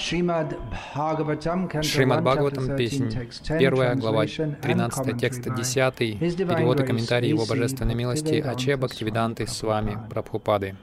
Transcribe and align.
Шримад 0.00 0.56
Бхагаватам, 2.22 2.76
песнь, 2.76 3.10
первая 3.58 3.94
глава, 3.94 4.26
13 4.26 5.20
текст 5.20 5.42
10, 5.42 5.96
перевод 5.98 6.80
и 6.80 6.86
комментарий 6.86 7.28
Его 7.28 7.44
Божественной 7.46 7.94
милости 7.94 8.40
Аче 8.40 8.76
Бхактивиданты 8.76 9.46
с 9.46 9.62
вами, 9.62 9.98
Прабхупады. 10.08 10.76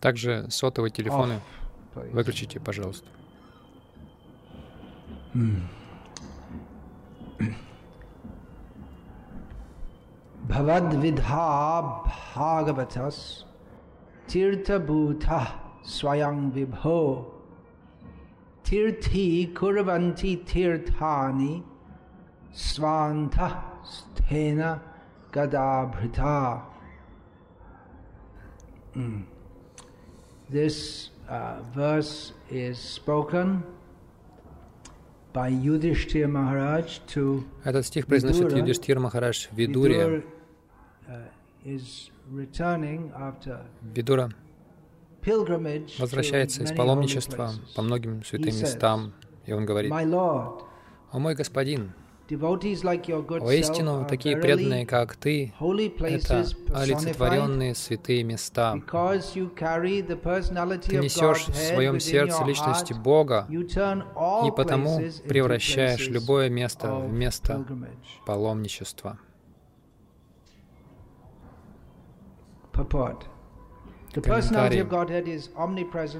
Также 0.00 0.46
сотовые 0.50 0.90
телефоны. 0.90 1.40
Выключите, 1.94 2.60
пожалуйста. 2.60 3.06
भवद्विधा 10.49 11.47
भागवतस् 12.07 13.21
तीर्थभूतः 14.31 15.45
स्वयं 15.95 16.49
विभो 16.55 17.01
तीर्थी 18.69 19.27
कुर्वन्ति 19.59 20.35
तीर्थानि 20.53 21.53
स्वान्तः 22.67 23.53
स्थेन 23.95 24.61
गदाभृता 25.35 26.37
mm. 28.95 29.23
This 30.49 31.11
uh, 31.29 31.61
verse 31.73 32.33
is 32.49 32.77
spoken 32.77 33.63
by 35.33 35.49
Yudhishthir 35.49 36.27
Maharaj 36.29 36.99
to 37.07 37.45
Этот 37.63 37.85
стих 37.85 38.05
произносит 38.07 38.51
Юдиштхир 38.51 38.99
Махарадж 38.99 39.47
Видуре, 39.53 40.23
Видура 43.94 44.30
возвращается 45.98 46.62
из 46.62 46.72
паломничества 46.72 47.50
по 47.74 47.82
многим 47.82 48.24
святым 48.24 48.56
местам, 48.56 49.12
и 49.46 49.52
он 49.52 49.66
говорит, 49.66 49.92
«О 49.92 51.18
мой 51.18 51.34
господин, 51.34 51.92
Воистину, 52.28 54.04
такие 54.08 54.36
преданные, 54.36 54.84
как 54.84 55.16
Ты, 55.16 55.52
это 55.60 56.44
олицетворенные 56.74 57.74
святые 57.74 58.24
места. 58.24 58.72
Ты 58.72 58.80
несешь 60.98 61.46
в 61.46 61.54
своем 61.54 62.00
сердце 62.00 62.44
личность 62.44 62.92
Бога, 62.94 63.46
и 63.48 64.50
потому 64.56 65.00
превращаешь 65.28 66.08
любое 66.08 66.48
место 66.48 66.94
в 66.94 67.12
место 67.12 67.64
паломничества. 68.26 69.18
Комментарий. 74.22 74.82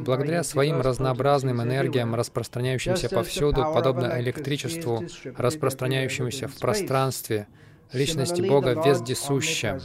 Благодаря 0.00 0.42
своим 0.42 0.80
разнообразным 0.80 1.62
энергиям, 1.62 2.14
распространяющимся 2.14 3.08
повсюду, 3.08 3.62
подобно 3.72 4.20
электричеству, 4.20 5.02
распространяющемуся 5.36 6.48
в 6.48 6.58
пространстве, 6.58 7.46
личность 7.92 8.40
Бога 8.46 8.74
вездесуща. 8.84 9.80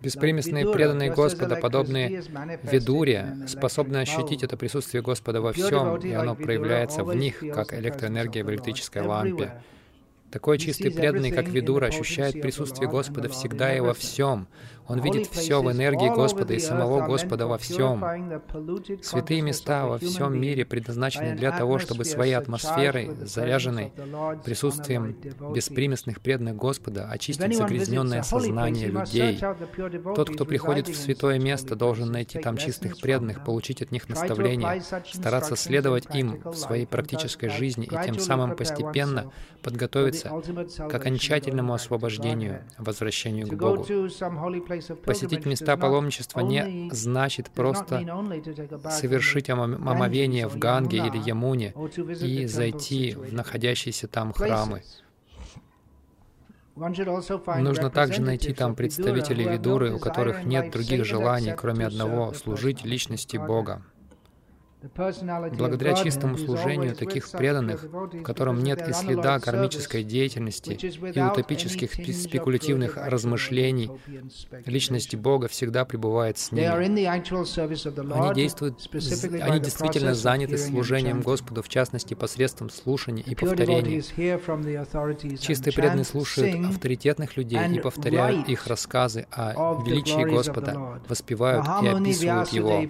Беспримесные 0.00 0.72
преданные 0.72 1.12
Господа, 1.12 1.56
подобные 1.56 2.22
Ведуре, 2.62 3.36
способны 3.46 3.98
ощутить 3.98 4.42
это 4.42 4.56
присутствие 4.56 5.02
Господа 5.02 5.40
во 5.40 5.52
всем, 5.52 5.96
и 5.98 6.12
оно 6.12 6.34
проявляется 6.34 7.04
в 7.04 7.14
них, 7.14 7.42
как 7.54 7.72
электроэнергия 7.72 8.44
в 8.44 8.50
электрической 8.50 9.02
лампе. 9.02 9.62
Такой 10.32 10.56
чистый 10.56 10.90
преданный, 10.90 11.30
как 11.30 11.46
Видура, 11.48 11.86
ощущает 11.86 12.40
присутствие 12.40 12.88
Господа 12.88 13.28
всегда 13.28 13.76
и 13.76 13.80
во 13.80 13.92
всем. 13.92 14.48
Он 14.92 15.00
видит 15.00 15.28
все 15.28 15.62
в 15.62 15.72
энергии 15.72 16.14
Господа 16.14 16.52
и 16.52 16.58
самого 16.58 17.06
Господа 17.06 17.46
во 17.46 17.56
всем. 17.56 18.04
Святые 19.02 19.40
места 19.40 19.86
во 19.86 19.98
всем 19.98 20.38
мире 20.38 20.66
предназначены 20.66 21.34
для 21.34 21.50
того, 21.50 21.78
чтобы 21.78 22.04
своей 22.04 22.34
атмосферой, 22.34 23.10
заряженной 23.22 23.92
присутствием 24.44 25.16
беспримесных 25.54 26.20
преданных 26.20 26.56
Господа, 26.56 27.08
очистить 27.10 27.56
загрязненное 27.56 28.22
сознание 28.22 28.88
людей. 28.88 29.40
Тот, 30.14 30.28
кто 30.28 30.44
приходит 30.44 30.88
в 30.88 30.94
святое 30.94 31.38
место, 31.38 31.74
должен 31.74 32.12
найти 32.12 32.38
там 32.38 32.58
чистых 32.58 33.00
преданных, 33.00 33.44
получить 33.44 33.80
от 33.80 33.92
них 33.92 34.10
наставления, 34.10 34.82
стараться 35.10 35.56
следовать 35.56 36.14
им 36.14 36.42
в 36.44 36.54
своей 36.54 36.86
практической 36.86 37.48
жизни 37.48 37.86
и 37.86 38.04
тем 38.04 38.18
самым 38.18 38.56
постепенно 38.56 39.32
подготовиться 39.62 40.28
к 40.28 40.94
окончательному 40.94 41.72
освобождению, 41.72 42.62
возвращению 42.76 43.48
к 43.48 43.54
Богу. 43.54 43.86
Посетить 45.04 45.46
места 45.46 45.76
паломничества 45.76 46.40
не 46.40 46.90
значит 46.92 47.50
просто 47.50 48.02
совершить 48.90 49.50
омовение 49.50 50.48
в 50.48 50.58
Ганге 50.58 50.98
или 50.98 51.18
Ямуне 51.18 51.74
и 52.20 52.46
зайти 52.46 53.14
в 53.14 53.32
находящиеся 53.32 54.08
там 54.08 54.32
храмы. 54.32 54.82
Нужно 56.74 57.90
также 57.90 58.22
найти 58.22 58.54
там 58.54 58.74
представителей 58.74 59.46
Видуры, 59.46 59.92
у 59.92 59.98
которых 59.98 60.44
нет 60.44 60.70
других 60.72 61.04
желаний, 61.04 61.54
кроме 61.56 61.86
одного— 61.86 62.32
служить 62.34 62.84
личности 62.84 63.36
Бога. 63.36 63.82
Благодаря 64.96 65.94
чистому 65.94 66.36
служению 66.36 66.94
таких 66.96 67.30
преданных, 67.30 67.84
в 67.84 68.22
котором 68.22 68.62
нет 68.62 68.88
и 68.88 68.92
следа 68.92 69.38
кармической 69.38 70.02
деятельности 70.02 70.72
и 70.72 71.20
утопических 71.20 71.92
спекулятивных 71.92 72.96
размышлений, 72.96 73.90
личность 74.66 75.14
Бога 75.14 75.48
всегда 75.48 75.84
пребывает 75.84 76.38
с 76.38 76.52
ними. 76.52 76.66
Они 76.66 78.34
действуют, 78.34 78.88
они 79.40 79.60
действительно 79.60 80.14
заняты 80.14 80.58
служением 80.58 81.20
Господу, 81.20 81.62
в 81.62 81.68
частности, 81.68 82.14
посредством 82.14 82.70
слушания 82.70 83.22
и 83.22 83.34
повторения. 83.34 84.02
Чистые 85.38 85.72
преданные 85.72 86.04
слушают 86.04 86.66
авторитетных 86.70 87.36
людей 87.36 87.60
и 87.72 87.78
повторяют 87.78 88.48
их 88.48 88.66
рассказы 88.66 89.26
о 89.30 89.80
величии 89.84 90.24
Господа, 90.24 91.00
воспевают 91.08 91.66
и 91.82 91.86
описывают 91.86 92.48
Его. 92.48 92.82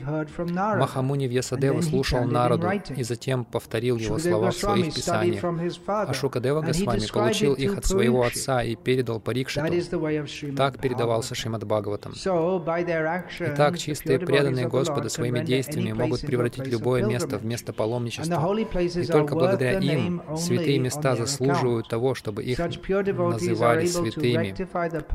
Махамуни 0.78 1.26
Вьясадева 1.26 1.81
слушал 1.82 2.25
народу 2.25 2.69
и 2.97 3.03
затем 3.03 3.44
повторил 3.44 3.97
его 3.97 4.19
слова 4.19 4.50
в 4.50 4.56
своих 4.56 4.94
писаниях. 4.94 5.44
Ашукадева 5.87 6.62
Госвами 6.62 7.06
получил 7.12 7.54
их 7.54 7.78
от 7.78 7.87
своего 7.87 8.22
отца 8.22 8.62
и 8.62 8.76
передал 8.76 9.20
Парикшиту. 9.20 9.66
Так 10.56 10.78
передавался 10.81 11.34
Шримад 11.34 11.65
Бхагаватам. 11.65 12.12
Итак, 13.41 13.78
чистые 13.78 14.19
преданные 14.19 14.69
Господа 14.69 15.09
своими 15.09 15.41
действиями 15.41 15.92
могут 15.92 16.21
превратить 16.21 16.66
любое 16.66 17.04
место 17.04 17.38
в 17.38 17.44
место 17.44 17.72
паломничества. 17.72 18.54
И 18.65 19.06
только 19.06 19.34
благодаря 19.34 19.78
им 19.78 20.22
святые 20.37 20.78
места 20.78 21.16
заслуживают 21.16 21.88
того, 21.88 22.15
чтобы 22.15 22.42
их 22.42 22.59
называли 22.59 23.87
святыми. 23.87 24.54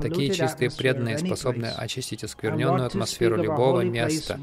Такие 0.01 0.31
чистые 0.33 0.71
преданные 0.71 1.17
способны 1.17 1.67
очистить 1.67 2.23
оскверненную 2.23 2.85
атмосферу 2.85 3.37
любого 3.37 3.81
места, 3.81 4.39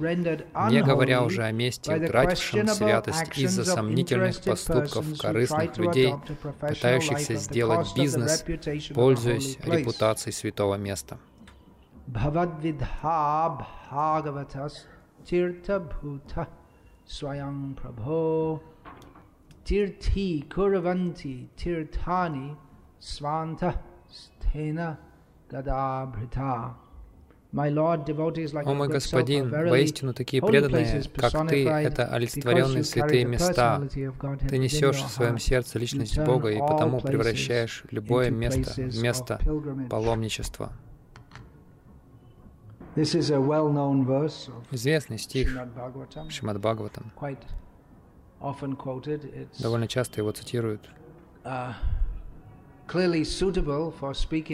не 0.71 0.83
говоря 0.83 1.23
уже 1.23 1.45
о 1.45 1.53
месте, 1.53 2.09
утратившем 2.23 2.69
святость 2.69 3.39
из-за 3.39 3.65
сомнительных 3.65 4.41
поступков 4.43 5.19
корыстных 5.19 5.77
людей, 5.79 6.15
пытающихся 6.61 7.35
сделать 7.37 7.95
бизнес, 7.97 8.45
пользуясь 8.95 9.59
репутацией 9.65 10.33
святого 10.33 10.77
места. 10.77 11.19
Тирти 19.65 20.43
Кураванти 20.43 21.49
Тиртани 21.57 22.55
Сванта 22.99 23.83
Стена 24.11 24.99
Гадабрита 25.49 26.77
о 27.57 28.75
мой 28.75 28.89
Господин, 28.89 29.51
воистину 29.51 30.13
такие 30.13 30.43
преданные, 30.43 31.03
как 31.15 31.49
Ты, 31.49 31.69
это 31.69 32.07
олицетворенные 32.07 32.83
святые 32.83 33.25
места. 33.25 33.81
Ты 34.49 34.59
несешь 34.59 34.97
в 34.97 35.09
своем 35.09 35.39
сердце 35.39 35.79
личность 35.79 36.19
Бога 36.19 36.51
и 36.51 36.59
потому 36.59 37.01
превращаешь 37.01 37.85
любое 37.91 38.31
место 38.31 38.73
в 38.75 39.03
место 39.03 39.39
паломничества. 39.89 40.73
Известный 44.71 45.19
стих 45.19 45.57
Шримад 46.29 46.61
Бхагаватам. 46.61 47.13
Довольно 49.59 49.89
часто 49.89 50.21
его 50.21 50.33
цитируют. 50.33 50.91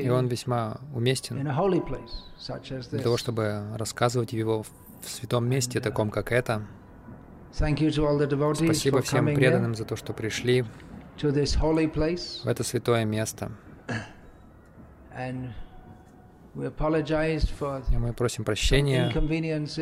И 0.00 0.08
он 0.08 0.26
весьма 0.26 0.80
уместен 0.94 1.36
для 2.90 3.00
того, 3.00 3.16
чтобы 3.16 3.62
рассказывать 3.74 4.32
его 4.32 4.62
в 4.62 5.08
святом 5.08 5.48
месте, 5.48 5.78
uh, 5.78 5.82
таком 5.82 6.10
как 6.10 6.32
это. 6.32 6.66
Спасибо 7.52 9.02
всем 9.02 9.26
преданным 9.34 9.74
за 9.74 9.84
то, 9.84 9.96
что 9.96 10.12
пришли 10.12 10.64
в 12.44 12.46
это 12.46 12.64
святое 12.64 13.04
место. 13.04 13.52
И 17.92 17.96
мы 17.96 18.12
просим 18.12 18.44
прощения 18.44 19.12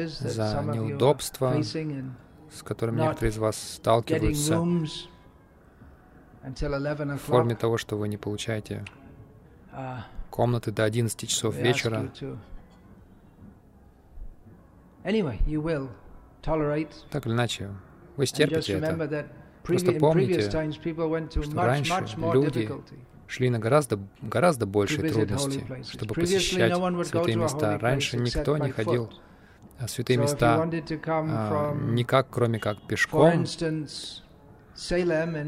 за 0.09 0.65
неудобства, 0.73 1.63
с 1.63 2.63
которыми 2.63 3.03
некоторые 3.03 3.31
из 3.31 3.39
вас 3.39 3.57
сталкиваются 3.75 4.61
в 6.43 7.19
форме 7.19 7.55
того, 7.55 7.79
что 7.79 7.97
вы 7.97 8.09
не 8.09 8.17
получаете 8.17 8.85
uh, 9.73 10.01
комнаты 10.31 10.71
до 10.71 10.85
11 10.85 11.29
часов 11.29 11.55
вечера. 11.57 12.11
Так 17.11 17.27
или 17.27 17.33
иначе, 17.33 17.71
вы 18.17 18.27
стерпите 18.27 18.75
это. 18.75 19.29
Просто 19.63 19.93
помните, 19.93 20.43
что 20.43 21.63
раньше 21.63 22.07
люди 22.33 22.71
шли 23.27 23.51
на 23.51 23.59
гораздо, 23.59 23.99
гораздо 24.23 24.67
большие 24.67 25.11
трудности, 25.11 25.65
чтобы 25.91 26.15
посещать 26.15 26.75
святые 27.07 27.37
места. 27.37 27.79
Раньше 27.79 28.17
никто 28.17 28.57
не 28.57 28.71
ходил 28.71 29.11
а 29.79 29.87
святые 29.87 30.17
места 30.17 30.69
а, 31.07 31.75
никак, 31.75 32.29
кроме 32.31 32.59
как 32.59 32.83
пешком. 32.83 33.45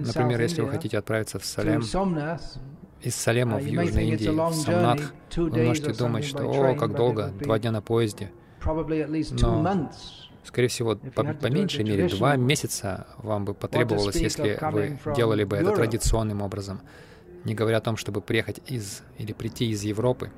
Например, 0.06 0.40
если 0.40 0.62
вы 0.62 0.70
хотите 0.70 0.98
отправиться 0.98 1.38
в 1.38 1.44
Салем, 1.44 1.82
из 3.02 3.14
Салема 3.14 3.58
в 3.58 3.64
Южной 3.64 4.08
Индии, 4.08 4.28
в 4.28 4.54
Самнатх, 4.54 5.14
вы 5.36 5.64
можете 5.64 5.92
думать, 5.94 6.24
что 6.24 6.44
«О, 6.44 6.74
как 6.74 6.94
долго, 6.94 7.32
два 7.40 7.58
дня 7.58 7.70
на 7.70 7.80
поезде». 7.80 8.32
Но, 9.32 9.90
скорее 10.44 10.68
всего, 10.68 10.96
по, 10.96 11.24
по 11.24 11.46
меньшей 11.46 11.84
мере, 11.84 12.08
два 12.08 12.36
месяца 12.36 13.06
вам 13.18 13.44
бы 13.44 13.54
потребовалось, 13.54 14.16
если 14.16 14.58
вы 14.70 14.98
делали 15.14 15.44
бы 15.44 15.56
это 15.56 15.72
традиционным 15.72 16.42
образом 16.42 16.80
не 17.44 17.54
говоря 17.54 17.78
о 17.78 17.80
том, 17.80 17.96
чтобы 17.96 18.20
приехать 18.20 18.60
из 18.66 19.02
или 19.18 19.32
прийти 19.32 19.70
из 19.70 19.82
Европы. 19.82 20.30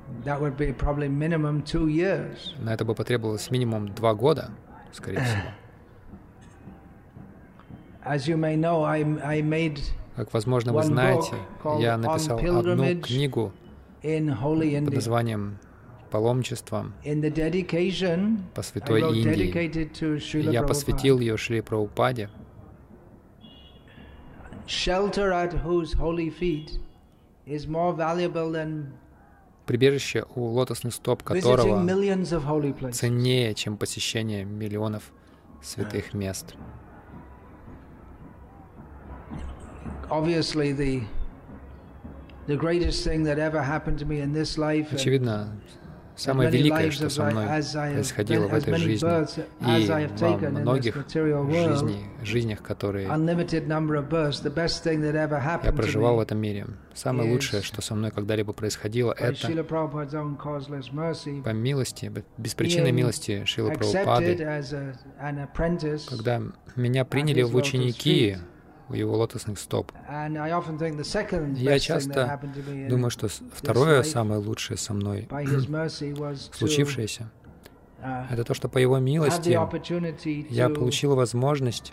На 2.59 2.73
это 2.73 2.85
бы 2.85 2.95
потребовалось 2.95 3.51
минимум 3.51 3.89
два 3.89 4.13
года, 4.13 4.51
скорее 4.91 5.19
всего. 5.25 5.41
Как, 10.15 10.31
возможно, 10.33 10.73
вы 10.73 10.83
знаете, 10.83 11.35
я 11.79 11.97
написал 11.97 12.37
одну 12.37 13.01
книгу 13.01 13.51
под 14.01 14.93
названием 14.95 15.57
«Паломничество» 16.11 16.91
по 18.53 18.61
Святой 18.61 19.01
Индии. 19.19 20.51
Я 20.51 20.63
посвятил 20.63 21.19
ее 21.19 21.37
Шри 21.37 21.61
Прабхупаде. 21.61 22.29
Прибежище 29.65 30.25
у 30.35 30.43
лотосных 30.45 30.93
стоп 30.93 31.23
которого 31.23 31.83
ценнее, 32.91 33.53
чем 33.53 33.77
посещение 33.77 34.43
миллионов 34.45 35.11
святых 35.61 36.13
мест. 36.13 36.55
Очевидно, 44.95 45.47
самое 46.15 46.49
великое, 46.59 46.91
что 46.91 47.09
со 47.09 47.23
мной 47.31 47.45
происходило 47.95 48.47
в 48.47 48.53
этой 48.53 48.71
жизни. 48.83 49.07
и 49.79 49.87
во 50.27 50.37
многих 50.61 50.93
жизни, 51.69 52.05
жизнях, 52.21 52.61
которые 52.61 53.07
я 55.63 55.71
проживал 55.73 56.17
в 56.17 56.19
этом 56.19 56.37
мире. 56.37 56.67
Самое 56.93 57.29
лучшее, 57.33 57.63
что 57.63 57.81
со 57.81 57.95
мной 57.95 58.11
когда-либо 58.11 58.53
происходило, 58.53 59.13
это 59.13 59.47
по 61.43 61.49
милости, 61.49 62.11
без 62.37 62.53
причины 62.53 62.91
милости 62.91 63.45
Шила 63.45 63.69
Прабхупады, 63.79 64.35
когда 66.09 66.41
меня 66.75 67.05
приняли 67.05 67.41
в 67.41 67.55
ученики, 67.55 68.37
у 68.89 68.93
его 68.93 69.15
лотосных 69.17 69.59
стоп. 69.59 69.91
Я 70.07 71.79
часто 71.79 72.39
думаю, 72.89 73.09
что 73.09 73.27
второе 73.27 74.03
самое 74.03 74.39
лучшее 74.39 74.77
со 74.77 74.93
мной 74.93 75.27
случившееся 76.51 77.31
uh, 78.01 78.25
это 78.29 78.43
то, 78.43 78.53
что 78.53 78.67
по 78.69 78.77
Его 78.77 78.99
милости 78.99 79.49
я 80.49 80.69
получил 80.69 81.15
возможность 81.15 81.91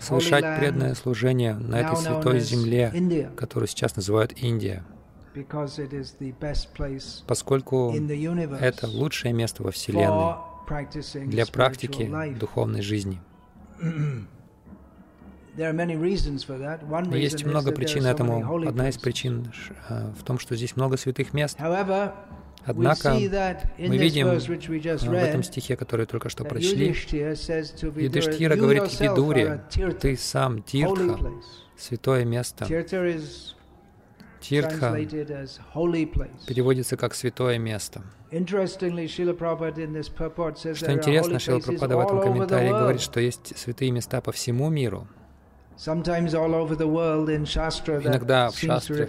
совершать 0.00 0.58
преданное 0.58 0.94
служение 0.94 1.54
на 1.54 1.80
этой 1.80 1.96
святой 1.96 2.40
земле, 2.40 3.30
которую 3.36 3.68
сейчас 3.68 3.96
называют 3.96 4.32
Индия, 4.36 4.84
поскольку 7.26 7.92
это 7.92 8.86
лучшее 8.86 9.32
место 9.32 9.62
во 9.62 9.70
Вселенной 9.70 10.34
для 11.26 11.46
практики 11.46 12.10
духовной 12.38 12.82
жизни. 12.82 13.20
Есть 17.12 17.44
много 17.44 17.72
причин 17.72 18.04
этому. 18.06 18.66
Одна 18.66 18.88
из 18.88 18.98
причин 18.98 19.52
э, 19.88 20.12
в 20.18 20.22
том, 20.22 20.38
что 20.38 20.54
здесь 20.56 20.76
много 20.76 20.96
святых 20.96 21.32
мест. 21.32 21.58
Однако 22.68 23.12
мы 23.12 23.96
видим 23.96 24.26
э, 24.26 24.38
в 24.38 25.12
этом 25.12 25.42
стихе, 25.44 25.76
который 25.76 26.06
только 26.06 26.28
что 26.28 26.44
прочли, 26.44 26.88
Юдиштхира 26.88 28.56
говорит 28.56 29.00
Видуре, 29.00 29.62
ты 30.00 30.16
сам 30.16 30.62
Тиртха, 30.62 31.30
святое 31.78 32.24
место. 32.24 32.66
Тиртха 34.40 34.94
переводится 36.46 36.96
как 36.96 37.14
«святое 37.14 37.58
место». 37.58 38.02
Что 38.30 38.42
интересно, 40.92 41.38
Шила 41.38 41.60
Прабхупада 41.60 41.96
в 41.96 42.00
этом 42.00 42.20
комментарии 42.20 42.68
говорит, 42.68 43.00
что 43.00 43.20
есть 43.20 43.56
святые 43.56 43.92
места 43.92 44.20
по 44.20 44.32
всему 44.32 44.68
миру. 44.68 45.06
Иногда 48.04 48.50
в 48.50 48.58
шастре 48.58 49.06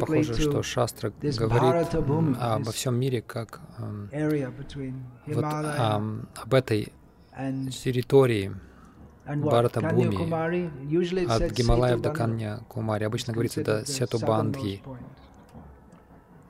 похоже, 0.00 0.34
что 0.34 0.62
шастра 0.62 1.10
говорит 1.10 1.94
обо 1.94 2.72
всем 2.72 2.96
мире 2.98 3.22
как 3.22 3.60
вот, 5.26 5.44
об 6.34 6.54
этой 6.54 6.92
территории 7.70 8.52
Бхарата 9.26 9.80
Бхуми, 9.80 11.26
от 11.26 11.52
Гималаев 11.52 12.00
до 12.02 12.10
Канья 12.10 12.60
Кумари. 12.68 13.04
Обычно 13.04 13.32
говорится 13.32 13.64
до 13.64 13.86
Сетубандхи, 13.86 14.82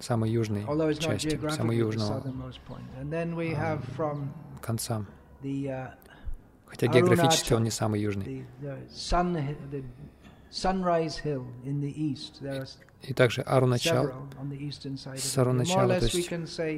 самой 0.01 0.31
южной 0.31 0.65
части, 0.97 1.39
самой 1.51 1.77
южного 1.77 2.23
конца 4.61 5.05
хотя 6.75 6.89
географически 6.89 7.53
он 7.53 7.63
не 7.63 7.71
самый 7.71 8.01
южный. 8.01 8.47
И 13.03 13.13
также 13.13 13.43
Аруначал, 13.43 14.11
с 15.17 15.39
Аруначала, 15.39 16.01
то 16.01 16.07
есть 16.07 16.33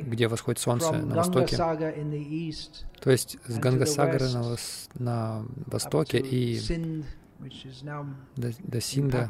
где 0.07 0.29
восходит 0.29 0.61
солнце 0.61 0.93
на 0.93 1.15
востоке, 1.15 1.57
то 1.57 3.11
есть 3.11 3.39
с 3.47 3.59
Гангасагара 3.59 4.29
на, 4.29 4.57
на 4.95 5.47
востоке 5.67 6.19
и 6.19 6.61
до, 8.37 8.53
до 8.59 8.81
Синда 8.81 9.29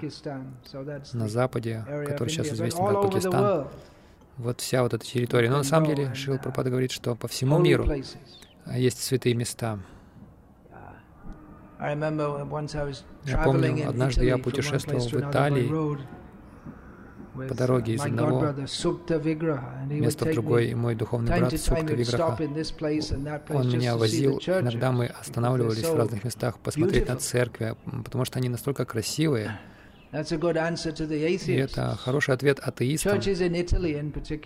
на 1.12 1.28
западе, 1.28 1.85
который 2.06 2.28
сейчас 2.30 2.52
известен 2.52 2.87
как 2.87 3.02
Пакистан. 3.02 3.68
Вот 4.38 4.61
вся 4.61 4.82
вот 4.82 4.92
эта 4.92 5.04
территория. 5.04 5.49
Но 5.50 5.58
на 5.58 5.64
самом 5.64 5.87
деле 5.88 6.14
Шрил 6.14 6.38
Пропада 6.38 6.68
говорит, 6.70 6.92
что 6.92 7.14
по 7.14 7.26
всему 7.26 7.58
миру 7.58 7.87
есть 8.70 9.02
святые 9.02 9.35
места. 9.35 9.80
Я 13.25 13.38
помню, 13.45 13.88
однажды 13.88 14.25
я 14.25 14.38
путешествовал 14.38 15.00
в 15.00 15.14
Италии 15.14 15.71
по 17.49 17.54
дороге 17.54 17.95
из 17.95 18.00
одного 18.00 18.54
места 19.90 20.25
в 20.25 20.33
другой, 20.33 20.68
и 20.68 20.75
мой 20.75 20.95
духовный 20.95 21.28
брат 21.38 21.52
Сукта 21.61 21.95
Виграха, 21.95 22.38
он 23.50 23.68
меня 23.71 23.97
возил, 23.97 24.38
иногда 24.38 24.90
мы 24.92 25.06
останавливались 25.06 25.85
в 25.85 25.95
разных 25.97 26.25
местах 26.25 26.59
посмотреть 26.61 27.09
на 27.09 27.16
церкви, 27.16 27.75
потому 28.04 28.25
что 28.25 28.38
они 28.38 28.49
настолько 28.49 28.85
красивые, 28.87 29.59
И 31.52 31.56
это 31.56 31.95
хороший 31.97 32.33
ответ 32.35 32.59
атеистам. 32.61 33.21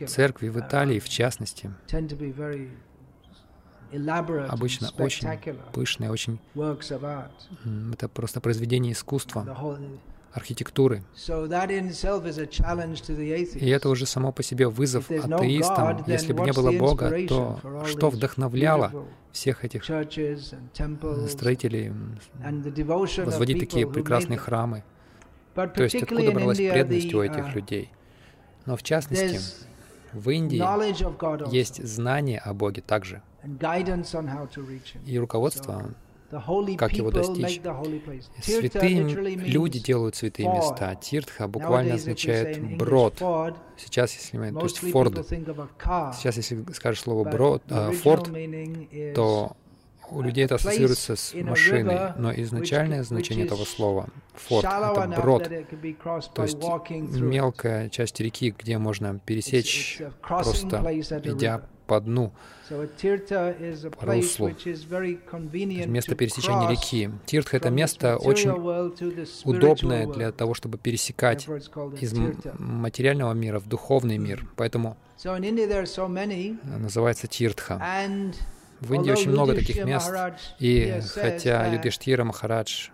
Церкви 0.08 0.49
в 0.49 0.58
Италии, 0.58 0.99
в 0.99 1.08
частности, 1.08 1.70
обычно 4.49 4.90
очень 4.99 5.28
пышные, 5.73 6.11
очень... 6.11 6.38
Это 7.92 8.09
просто 8.09 8.40
произведение 8.40 8.92
искусства, 8.92 9.56
архитектуры. 10.32 11.02
И 13.54 13.68
это 13.68 13.88
уже 13.88 14.06
само 14.06 14.32
по 14.32 14.42
себе 14.42 14.68
вызов 14.68 15.11
атеистам. 15.11 16.04
Если 16.06 16.32
бы 16.32 16.44
не 16.44 16.52
было 16.52 16.73
Бога, 16.73 17.26
то 17.26 17.61
что 17.87 18.11
вдохновляло 18.11 19.06
всех 19.32 19.64
этих 19.64 19.85
строителей 21.28 21.92
возводить 23.25 23.61
такие 23.61 23.88
прекрасные 23.88 24.38
храмы? 24.38 24.85
То 25.54 25.82
есть 25.82 25.97
откуда 25.97 26.30
бралась 26.32 26.59
преданность 26.59 27.12
у 27.12 27.23
этих 27.23 27.44
uh, 27.44 27.54
людей? 27.54 27.90
Но 28.66 28.76
в 28.76 28.82
частности, 28.82 29.40
в 30.12 30.30
Индии 30.30 30.62
есть 31.52 31.84
знание 31.86 32.38
о 32.38 32.54
Боге 32.54 32.82
также. 32.82 33.22
И 35.06 35.18
руководство 35.18 35.94
как 36.78 36.92
его 36.92 37.10
достичь. 37.10 37.60
Святые 38.40 39.02
люди 39.02 39.80
делают 39.80 40.14
святые 40.14 40.48
места. 40.48 40.94
Тиртха 40.94 41.48
буквально 41.48 41.94
означает 41.94 42.76
брод. 42.76 43.18
Сейчас, 43.76 44.14
если 44.14 44.38
мы, 44.38 44.52
то 44.52 44.62
есть 44.62 44.78
форд, 44.78 45.26
сейчас, 45.26 46.36
если 46.36 46.64
скажешь 46.72 47.02
слово 47.02 47.28
брод, 47.28 47.62
э, 47.68 47.92
форд, 47.92 48.30
то 49.14 49.56
у 50.10 50.22
людей 50.22 50.44
это 50.44 50.56
ассоциируется 50.56 51.16
с 51.16 51.34
машиной, 51.34 52.12
но 52.16 52.32
изначальное 52.34 53.02
значение 53.02 53.46
этого 53.46 53.64
слова 53.64 54.08
форд— 54.34 54.64
это 54.66 55.20
брод, 55.20 55.50
то 56.34 56.42
есть 56.42 56.58
мелкая 57.20 57.88
часть 57.88 58.20
реки, 58.20 58.54
где 58.56 58.78
можно 58.78 59.18
пересечь, 59.24 60.00
просто 60.20 60.82
идя 61.24 61.62
по 61.86 62.00
дну, 62.00 62.32
по 62.68 64.06
руслу, 64.06 64.50
место 65.86 66.14
пересечения 66.14 66.70
реки. 66.70 67.10
Тиртха— 67.26 67.56
это 67.58 67.70
место 67.70 68.16
очень 68.16 68.50
удобное 69.44 70.06
для 70.06 70.30
того, 70.30 70.54
чтобы 70.54 70.78
пересекать 70.78 71.48
из 72.00 72.14
материального 72.58 73.32
мира 73.32 73.58
в 73.58 73.66
духовный 73.66 74.18
мир. 74.18 74.46
Поэтому 74.54 74.96
называется 76.78 77.26
Тиртха. 77.26 77.82
В 78.80 78.94
Индии 78.94 79.10
очень 79.10 79.30
много 79.30 79.54
таких 79.54 79.84
мест, 79.84 80.10
и 80.58 81.00
хотя 81.14 81.66
Юдиштира 81.66 82.25
Махарадж 82.25 82.88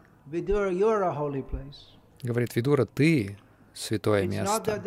говорит, 2.23 2.57
Видура, 2.57 2.85
ты 2.87 3.39
святое 3.77 4.27
место. 4.27 4.83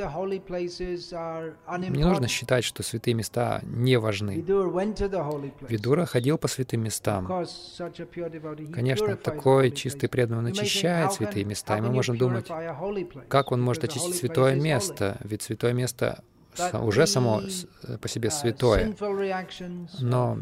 Не 1.77 2.03
нужно 2.03 2.27
считать, 2.27 2.63
что 2.63 2.83
святые 2.83 3.13
места 3.13 3.61
не 3.63 3.97
важны. 3.97 4.43
Видура 5.67 6.05
ходил 6.05 6.37
по 6.37 6.47
святым 6.47 6.83
местам. 6.83 7.27
Конечно, 8.73 9.15
такой 9.15 9.71
чистый 9.71 10.07
преданный 10.07 10.51
очищает 10.51 11.13
святые 11.13 11.45
места, 11.45 11.77
и 11.77 11.81
мы 11.81 11.91
можем 11.91 12.17
думать, 12.17 12.47
как 13.27 13.51
он 13.51 13.61
может 13.61 13.83
очистить 13.83 14.15
святое 14.15 14.55
место, 14.55 15.17
ведь 15.23 15.43
святое 15.43 15.73
место 15.73 16.23
уже 16.81 17.07
само 17.07 17.41
э, 17.83 17.97
по 17.97 18.07
себе 18.07 18.29
святое. 18.29 18.95
Но 19.99 20.39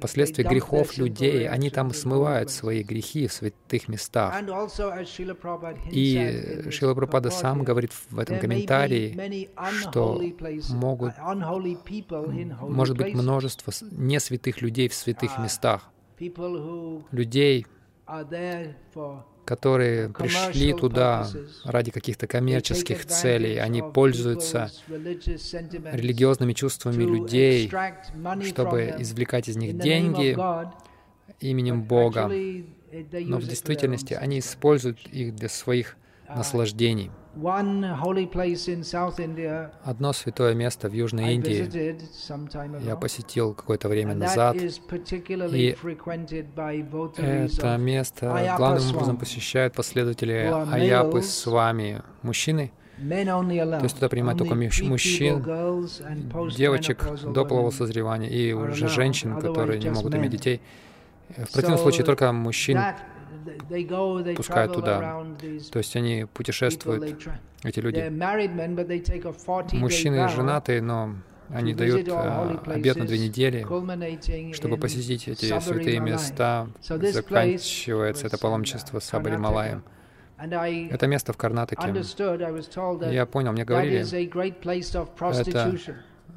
последствия 0.00 0.44
грехов 0.44 0.96
людей, 0.96 1.48
они 1.48 1.70
там 1.70 1.92
смывают 1.92 2.50
свои 2.50 2.82
грехи 2.82 3.26
в 3.26 3.32
святых 3.32 3.88
местах. 3.88 4.34
И 5.90 6.64
Шила 6.70 6.94
Прабхупада 6.94 7.30
сам 7.30 7.62
говорит 7.62 7.92
в 8.10 8.18
этом 8.18 8.38
комментарии, 8.38 9.48
что 9.80 10.20
могут, 10.70 11.14
может 12.60 12.96
быть 12.96 13.14
множество 13.14 13.72
не 13.90 14.20
святых 14.20 14.60
людей 14.62 14.88
в 14.88 14.94
святых 14.94 15.38
местах, 15.38 15.90
людей, 17.10 17.66
которые 19.44 20.08
пришли 20.08 20.72
туда 20.72 21.28
ради 21.64 21.90
каких-то 21.90 22.26
коммерческих 22.26 23.06
целей. 23.06 23.58
Они 23.58 23.82
пользуются 23.82 24.70
религиозными 24.88 26.52
чувствами 26.52 27.02
людей, 27.02 27.70
чтобы 28.44 28.94
извлекать 28.98 29.48
из 29.48 29.56
них 29.56 29.78
деньги 29.78 30.36
именем 31.40 31.82
Бога. 31.82 32.30
Но 33.12 33.38
в 33.38 33.44
действительности 33.44 34.14
они 34.14 34.38
используют 34.38 35.00
их 35.08 35.34
для 35.34 35.48
своих 35.48 35.96
наслаждений. 36.28 37.10
Одно 39.82 40.12
святое 40.12 40.54
место 40.54 40.88
в 40.88 40.92
Южной 40.92 41.34
Индии 41.34 41.68
я 42.86 42.96
посетил 42.96 43.54
какое-то 43.54 43.88
время 43.88 44.14
назад, 44.14 44.56
и 44.56 44.70
это 47.18 47.76
место 47.76 48.54
главным 48.56 48.94
образом 48.94 49.16
посещают 49.16 49.74
последователи 49.74 50.52
Аяпы 50.72 51.22
с 51.22 51.46
вами, 51.46 52.02
мужчины, 52.22 52.70
то 52.98 53.84
есть 53.84 53.96
туда 53.96 54.08
принимают 54.08 54.38
только 54.38 54.54
мужчин, 54.54 55.42
девочек 56.56 57.04
до 57.24 57.44
полового 57.44 57.70
созревания 57.70 58.28
и 58.28 58.52
уже 58.52 58.88
женщин, 58.88 59.40
которые 59.40 59.80
не 59.80 59.90
могут 59.90 60.14
иметь 60.14 60.30
детей. 60.30 60.60
В 61.36 61.52
противном 61.52 61.78
случае 61.78 62.04
только 62.04 62.30
мужчин 62.32 62.78
пускают 64.36 64.72
туда. 64.72 65.24
То 65.72 65.78
есть 65.78 65.96
они 65.96 66.26
путешествуют, 66.32 67.16
эти 67.62 67.80
люди. 67.80 68.08
Мужчины 69.76 70.28
женатые, 70.28 70.82
но 70.82 71.14
они 71.48 71.74
дают 71.74 72.08
э, 72.08 72.58
обед 72.66 72.96
на 72.96 73.04
две 73.04 73.18
недели, 73.18 73.66
чтобы 74.54 74.76
посетить 74.76 75.28
эти 75.28 75.58
святые 75.60 76.00
места. 76.00 76.68
Заканчивается 76.82 78.26
это 78.26 78.38
паломничество 78.38 78.98
с 78.98 79.14
Абарималаем. 79.14 79.82
Это 80.36 81.06
место 81.06 81.32
в 81.32 81.36
Карнатаке. 81.36 81.94
Я 83.10 83.26
понял, 83.26 83.52
мне 83.52 83.64
говорили, 83.64 84.04
это, 85.20 85.78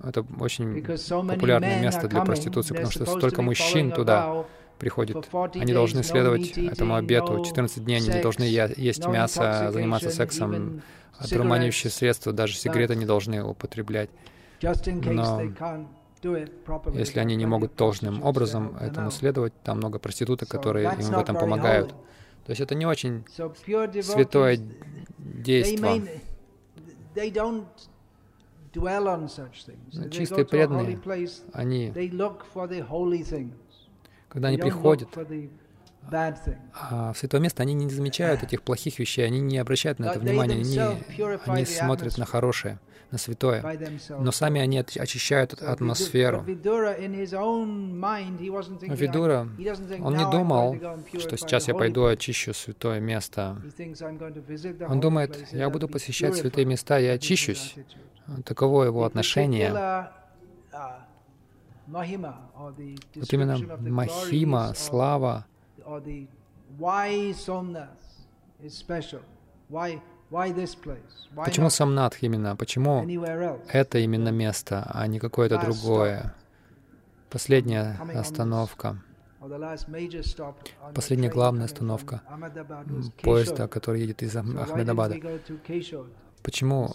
это 0.03 0.25
очень 0.39 0.83
популярное 0.83 1.81
место 1.81 2.07
для 2.07 2.23
проституции, 2.23 2.73
потому 2.73 2.91
что 2.91 3.05
столько 3.05 3.41
мужчин 3.41 3.91
туда 3.91 4.45
приходит. 4.77 5.29
Они 5.55 5.73
должны 5.73 6.03
следовать 6.03 6.57
этому 6.57 6.95
обету. 6.95 7.43
14 7.43 7.83
дней 7.83 7.97
они 7.97 8.07
не 8.07 8.21
должны 8.21 8.43
есть 8.43 9.05
мясо, 9.07 9.71
заниматься 9.71 10.09
сексом, 10.09 10.81
одурманивающие 11.17 11.91
средства, 11.91 12.31
даже 12.33 12.55
сигареты 12.55 12.95
не 12.95 13.05
должны 13.05 13.43
употреблять. 13.43 14.09
Но 14.61 15.41
если 16.93 17.19
они 17.19 17.35
не 17.35 17.45
могут 17.45 17.75
должным 17.75 18.23
образом 18.23 18.75
этому 18.77 19.11
следовать, 19.11 19.53
там 19.63 19.77
много 19.77 19.99
проституток, 19.99 20.49
которые 20.49 20.91
им 20.99 21.11
в 21.11 21.19
этом 21.19 21.35
помогают. 21.37 21.89
То 22.45 22.51
есть 22.51 22.61
это 22.61 22.75
не 22.75 22.85
очень 22.85 23.25
святое 23.33 24.57
действие. 25.17 26.07
Чистые 30.11 30.45
преданные, 30.45 30.99
они 31.51 31.91
когда 34.37 34.49
они 34.49 34.59
приходят 34.59 35.09
а 36.11 37.11
в 37.11 37.17
святое 37.17 37.41
место, 37.41 37.63
они 37.63 37.73
не 37.73 37.89
замечают 37.89 38.43
этих 38.43 38.61
плохих 38.61 38.99
вещей, 38.99 39.25
они 39.25 39.39
не 39.39 39.57
обращают 39.57 39.97
на 39.97 40.11
это 40.11 40.19
внимания, 40.19 40.53
они, 40.53 40.79
они 41.47 41.65
смотрят 41.65 42.19
на 42.19 42.25
хорошее, 42.25 42.77
на 43.09 43.17
святое. 43.17 43.63
Но 44.09 44.31
сами 44.31 44.61
они 44.61 44.77
очищают 44.77 45.53
атмосферу. 45.53 46.43
Видура, 46.43 46.95
он 49.99 50.15
не 50.15 50.31
думал, 50.31 50.77
что 51.17 51.35
сейчас 51.35 51.67
я 51.67 51.73
пойду 51.73 52.05
очищу 52.05 52.53
святое 52.53 52.99
место. 52.99 53.59
Он 54.87 54.99
думает, 54.99 55.51
я 55.51 55.67
буду 55.71 55.89
посещать 55.89 56.35
святые 56.35 56.65
места, 56.65 56.99
я 56.99 57.13
очищусь. 57.13 57.73
Таково 58.45 58.83
его 58.83 59.03
отношение. 59.03 59.73
Вот 61.87 63.33
именно 63.33 63.57
Махима, 63.79 64.73
слава, 64.75 65.45
Почему 71.45 71.69
Самнатх 71.69 72.21
именно? 72.23 72.55
Почему 72.55 73.07
это 73.69 73.99
именно 73.99 74.29
место, 74.29 74.89
а 74.93 75.07
не 75.07 75.19
какое-то 75.19 75.59
другое? 75.59 76.35
Последняя 77.29 77.99
остановка. 78.15 79.01
Последняя 80.93 81.29
главная 81.29 81.65
остановка 81.65 82.21
поезда, 83.21 83.67
который 83.67 84.01
едет 84.01 84.23
из 84.23 84.35
Ахмедабада. 84.35 85.15
Почему 86.47 86.89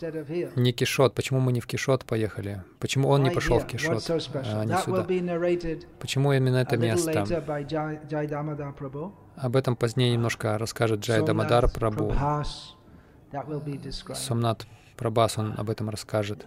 не 0.56 0.72
Кишот? 0.72 1.14
Почему 1.14 1.38
мы 1.38 1.52
не 1.52 1.60
в 1.60 1.66
Кишот 1.66 2.06
поехали? 2.06 2.62
Почему 2.78 3.10
он 3.10 3.22
не 3.22 3.28
пошел 3.28 3.58
в 3.58 3.66
Кишот, 3.66 4.02
а 4.08 4.64
не 4.64 4.78
сюда? 4.78 5.06
Почему 6.00 6.32
именно 6.32 6.56
это 6.56 6.78
место? 6.78 7.26
Об 9.36 9.56
этом 9.56 9.76
позднее 9.76 10.10
немножко 10.14 10.56
расскажет 10.56 11.00
Джай 11.00 11.22
Дамадар 11.22 11.66
Прабhu. 11.66 12.14
Сомнат 14.14 14.66
Прабхас, 14.96 15.36
он 15.36 15.52
об 15.58 15.68
этом 15.68 15.90
расскажет. 15.90 16.46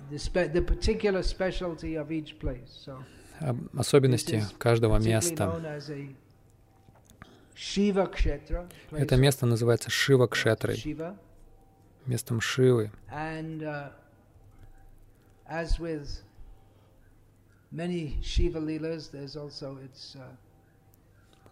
Особенности 3.78 4.44
каждого 4.58 4.98
места. 4.98 5.80
Это 8.92 9.16
место 9.16 9.46
называется 9.46 9.90
Шива 9.92 10.28
Кшетрой, 10.28 10.84
местом 12.06 12.42
Шивы. 12.42 12.92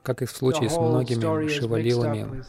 Как 0.03 0.22
и 0.22 0.25
в 0.25 0.31
случае 0.31 0.69
с 0.69 0.77
многими 0.77 1.48
шивалилами, 1.48 2.43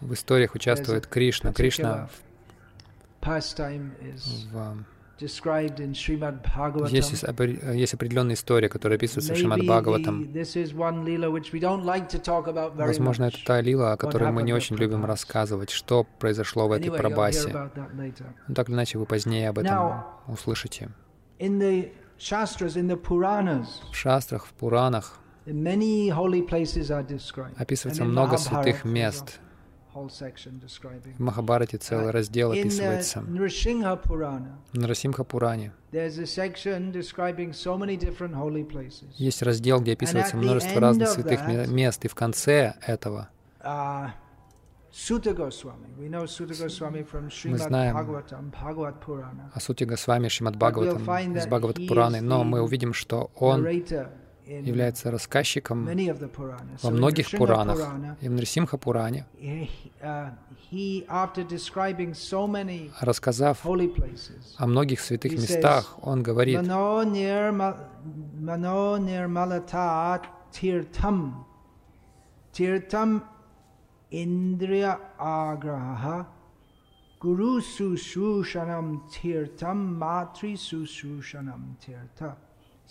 в 0.00 0.12
историях 0.12 0.54
участвует 0.54 1.06
Кришна. 1.06 1.52
Кришна 1.52 2.08
в 2.08 2.22
есть, 6.96 7.24
есть 7.74 7.94
определенная 7.94 8.34
история, 8.34 8.68
которая 8.68 8.96
описывается 8.98 9.34
в 9.34 9.36
Шримад 9.36 9.60
Бхагаватам. 9.60 10.32
Возможно, 12.74 13.24
это 13.24 13.38
та 13.44 13.60
лила, 13.60 13.92
о 13.92 13.96
которой 13.96 14.30
мы 14.32 14.42
не 14.42 14.52
очень 14.52 14.76
любим 14.76 15.04
рассказывать, 15.04 15.70
что 15.70 16.04
произошло 16.18 16.68
в 16.68 16.72
этой 16.72 16.90
прабасе. 16.90 17.48
Но 17.52 17.70
ну, 18.48 18.54
так 18.54 18.68
или 18.68 18.74
иначе, 18.74 18.98
вы 18.98 19.06
позднее 19.06 19.48
об 19.48 19.58
этом 19.58 20.04
услышите. 20.26 20.90
В 23.90 23.96
шастрах, 23.96 24.46
в 24.46 24.52
Пуранах 24.52 25.18
описывается 27.56 28.04
много 28.04 28.38
святых 28.38 28.84
мест. 28.84 29.40
В 29.94 31.20
Махабарате 31.20 31.76
целый 31.76 32.08
uh, 32.08 32.10
раздел 32.10 32.52
описывается. 32.52 33.20
В 33.20 34.78
Нарасимха 34.78 35.24
Пуране 35.24 35.72
есть 39.16 39.42
раздел, 39.42 39.80
где 39.80 39.92
описывается 39.92 40.36
множество 40.36 40.80
разных 40.80 41.08
святых 41.08 41.46
мест, 41.68 42.04
и 42.04 42.08
в 42.08 42.14
конце 42.14 42.74
этого 42.86 43.28
uh, 43.60 44.10
мы 47.44 47.58
знаем 47.58 47.96
о 49.54 49.60
Сути 49.60 49.84
Госвами 49.84 50.28
Шримад 50.28 50.56
Бхагаватам 50.56 51.36
из 51.36 51.46
Бхагават 51.46 51.76
Пураны, 51.88 52.20
но 52.20 52.44
мы 52.44 52.60
увидим, 52.60 52.92
что 52.92 53.30
он 53.36 53.66
является 54.46 55.10
рассказчиком 55.10 55.88
во 56.82 56.90
многих 56.90 57.30
Пуранах. 57.30 57.78
И 58.20 58.28
в 58.28 58.32
Нрисимха 58.32 58.78
Пуране, 58.78 59.26
uh, 60.00 60.30
рассказав 63.00 63.64
о 63.64 64.66
многих 64.66 65.00
святых 65.00 65.32
местах, 65.32 65.98
он 66.02 66.22
говорит, 66.22 66.60
тиртам 72.52 73.24
индрия 74.10 74.98
аграха 75.18 76.28
гуру 77.20 77.60
сушушанам 77.60 79.08
тиртам 79.08 79.96
матри 79.98 80.56
сушушанам 80.56 81.76
тиртам 81.80 82.36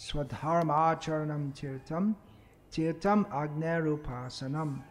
Swadharmacharanam 0.02 1.54
Tirtam, 1.54 2.16
Tirtam 2.72 3.26
Agnerupasanam. 3.30 4.82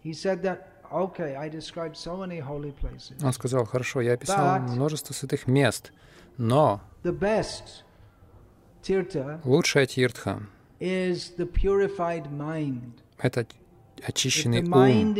He 0.00 0.12
said 0.12 0.42
that 0.42 0.76
Okay, 0.92 1.34
I 1.34 1.48
described 1.48 1.96
so 1.96 2.16
many 2.16 2.38
holy 2.38 2.70
places. 2.72 3.22
Он 3.22 3.32
сказал, 3.32 3.64
хорошо, 3.64 4.00
я 4.00 4.12
описал 4.12 4.60
множество 4.60 5.12
святых 5.14 5.48
мест, 5.48 5.92
но 6.38 6.80
лучшая 9.44 9.86
тиртха 9.86 10.42
это 13.18 13.46
очищенный 14.06 14.62
ум. 14.62 15.14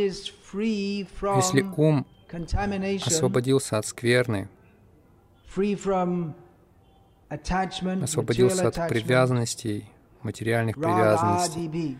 Если 1.35 1.61
ум 1.75 2.05
освободился 3.05 3.77
от 3.77 3.85
скверны, 3.85 4.47
освободился 7.29 8.67
от 8.67 8.87
привязанностей, 8.89 9.89
материальных 10.23 10.75
привязанностей. 10.75 11.97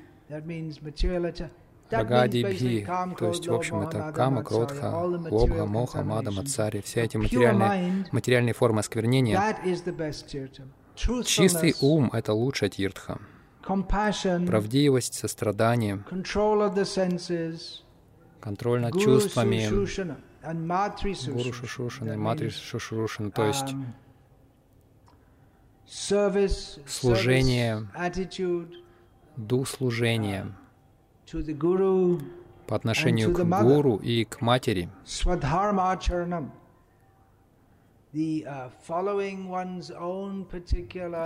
Рагадибхи, 1.90 2.86
то 3.18 3.28
есть, 3.30 3.48
в 3.48 3.54
общем, 3.54 3.80
это 3.80 4.12
кама, 4.14 4.44
кротха, 4.44 4.94
лобха, 5.32 5.66
моха, 5.66 6.04
мада, 6.04 6.32
мацари, 6.32 6.82
все 6.82 7.04
эти 7.04 7.16
материальные, 7.16 8.08
материальные 8.12 8.54
формы 8.54 8.82
осквернения. 8.82 9.40
Чистый 10.96 11.76
ум— 11.80 12.10
это 12.14 12.34
лучшая 12.34 12.70
тиртха. 12.70 13.20
Правдивость, 13.64 15.14
сострадание, 15.14 16.04
контроль 18.42 18.82
над 18.82 19.00
чувствами, 19.00 19.68
гуру 19.68 21.54
шушушаны, 21.54 22.18
матри 22.18 22.50
шушушаны, 22.50 23.32
то 23.32 23.46
есть 23.46 23.74
um, 23.74 23.86
служение, 26.86 27.88
дух 29.38 29.68
служения. 29.68 30.54
по 32.68 32.76
отношению 32.76 33.34
к 33.34 33.44
гуру 33.44 33.96
и 33.96 34.26
к 34.26 34.42
матери, 34.42 34.90
uh, 38.14 38.70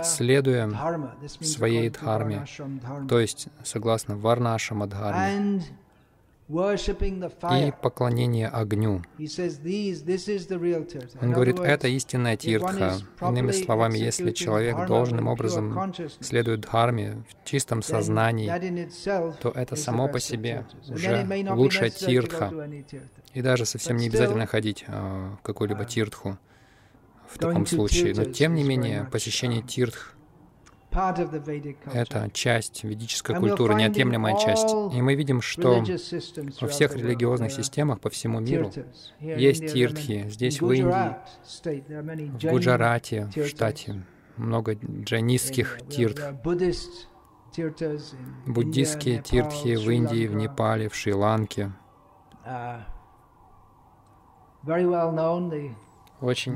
следуя 0.04 0.68
своей 1.40 1.90
дхарме, 1.90 2.44
то 3.08 3.18
есть 3.18 3.48
согласно 3.64 4.16
варнашам 4.16 4.82
дхарме, 4.86 5.62
и 6.48 7.72
поклонение 7.82 8.48
огню. 8.48 9.02
Он 11.20 11.32
говорит, 11.32 11.58
это 11.60 11.88
истинная 11.88 12.36
тиртха. 12.36 12.98
Иными 13.20 13.52
словами, 13.52 13.98
если 13.98 14.32
человек 14.32 14.86
должным 14.86 15.28
образом 15.28 15.94
следует 16.20 16.60
дхарме 16.60 17.24
в 17.28 17.48
чистом 17.48 17.82
сознании, 17.82 18.50
то 19.40 19.50
это 19.50 19.76
само 19.76 20.08
по 20.08 20.20
себе 20.20 20.66
уже 20.88 21.26
лучшая 21.50 21.90
тиртха. 21.90 22.52
И 23.34 23.40
даже 23.40 23.64
совсем 23.64 23.96
не 23.96 24.08
обязательно 24.08 24.46
ходить 24.46 24.84
а, 24.88 25.36
в 25.38 25.42
какую-либо 25.42 25.86
тиртху 25.86 26.36
в 27.26 27.38
таком 27.38 27.66
случае. 27.66 28.14
Но 28.14 28.24
тем 28.24 28.54
не 28.54 28.62
менее, 28.62 29.08
посещение 29.10 29.62
тиртх 29.62 30.14
это 30.92 32.30
часть 32.32 32.84
ведической 32.84 33.36
культуры, 33.36 33.74
неотъемлемая 33.74 34.36
часть. 34.36 34.72
И 34.94 35.02
мы 35.02 35.14
видим, 35.14 35.40
что 35.40 35.82
во 36.60 36.68
всех 36.68 36.96
религиозных 36.96 37.52
системах 37.52 38.00
по 38.00 38.10
всему 38.10 38.40
миру 38.40 38.70
есть 39.20 39.72
тиртхи. 39.72 40.26
Здесь, 40.28 40.60
в 40.60 40.70
Индии, 40.70 41.16
в 42.38 42.50
Гуджарате, 42.50 43.30
в 43.34 43.46
штате, 43.46 44.04
много 44.36 44.74
джайнистских 44.74 45.80
тиртх. 45.88 46.22
Буддистские 48.46 49.20
тиртхи 49.22 49.76
в 49.76 49.90
Индии, 49.90 50.26
в 50.26 50.34
Непале, 50.34 50.88
в 50.88 50.94
Шри-Ланке. 50.94 51.72
Очень 56.20 56.54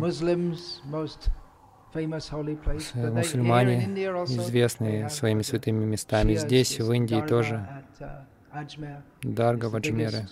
Мусульмане 1.94 3.84
известные 4.26 5.08
своими 5.08 5.42
святыми 5.42 5.84
местами. 5.84 6.34
Здесь, 6.34 6.78
в 6.78 6.92
Индии, 6.92 7.24
тоже 7.26 7.66
Дарга 9.22 9.66
в 9.66 9.76
Аджмере. 9.76 10.28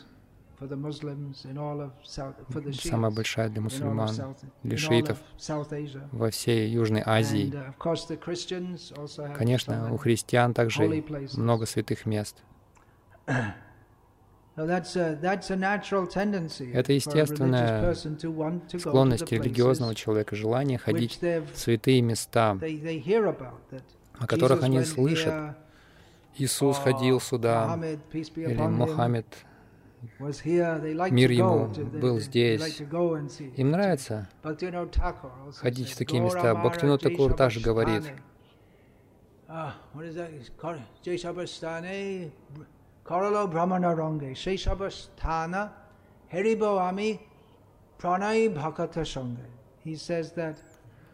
Самая 2.73 3.11
большая 3.11 3.49
для 3.49 3.61
мусульман, 3.61 4.37
для 4.63 4.79
шиитов 4.79 5.19
во 6.13 6.31
всей 6.31 6.71
Южной 6.71 7.03
Азии. 7.05 7.53
Конечно, 9.37 9.93
у 9.93 9.97
христиан 9.97 10.55
также 10.55 11.05
много 11.35 11.67
святых 11.67 12.07
мест. 12.07 12.43
Это 14.57 14.73
естественная 16.93 17.95
склонность 18.79 19.33
религиозного 19.33 19.95
человека, 19.97 20.37
желание 20.37 20.79
ходить 20.79 21.19
в 21.21 21.57
святые 21.57 22.03
места, 22.03 22.57
о 24.19 24.27
которых 24.27 24.63
они 24.63 24.85
слышат. 24.85 25.57
Иисус 26.37 26.79
ходил 26.79 27.21
сюда, 27.21 27.79
или 28.13 28.67
Мухаммед, 28.67 29.27
мир 31.11 31.31
ему 31.31 31.69
был 32.01 32.19
здесь. 32.21 32.81
Им 33.57 33.71
нравится 33.71 34.29
ходить 35.61 35.91
в 35.91 35.97
такие 35.97 36.21
места. 36.21 36.55
Бхактивинод 36.55 37.01
Такур 37.03 37.35
также 37.35 37.61
говорит, 37.61 38.03
Karalo 43.05 43.51
Brahmana 43.51 43.95
Range, 43.95 44.35
Sheshabasthana 44.35 45.71
Haribo 46.33 46.81
Ami 46.81 47.21
Pranay 47.99 48.53
Bhakata 48.55 49.01
Sangha. 49.01 49.45
He 49.85 49.95
says 49.95 50.33
that 50.33 50.57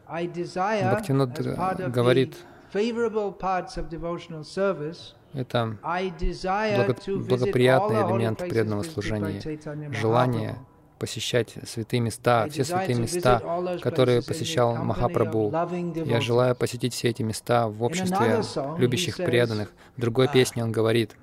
I 0.08 0.26
desire, 0.26 0.96
as 0.96 1.56
part 1.56 1.80
of 1.80 1.92
говорит, 1.92 2.32
the 2.32 2.70
favorable 2.70 3.32
parts 3.32 3.76
of 3.76 3.88
devotional 3.88 4.44
service, 4.44 5.14
это 5.34 5.76
благо- 5.82 6.96
благоприятный 7.26 7.96
элемент 7.96 8.38
преданного 8.38 8.82
служения, 8.82 9.40
желание 9.92 10.56
посещать 11.00 11.54
святые 11.66 12.00
места, 12.00 12.46
все 12.50 12.62
святые 12.62 12.98
места, 12.98 13.40
которые 13.82 14.22
посещал 14.22 14.76
Махапрабху. 14.76 15.52
Я 16.04 16.20
желаю 16.20 16.54
посетить 16.54 16.94
все 16.94 17.08
эти 17.08 17.22
места 17.22 17.68
в 17.68 17.82
обществе 17.82 18.42
любящих 18.78 19.16
преданных. 19.16 19.72
В 19.96 20.00
другой 20.00 20.26
uh, 20.26 20.32
песне 20.32 20.62
он 20.62 20.72
говорит, 20.72 21.16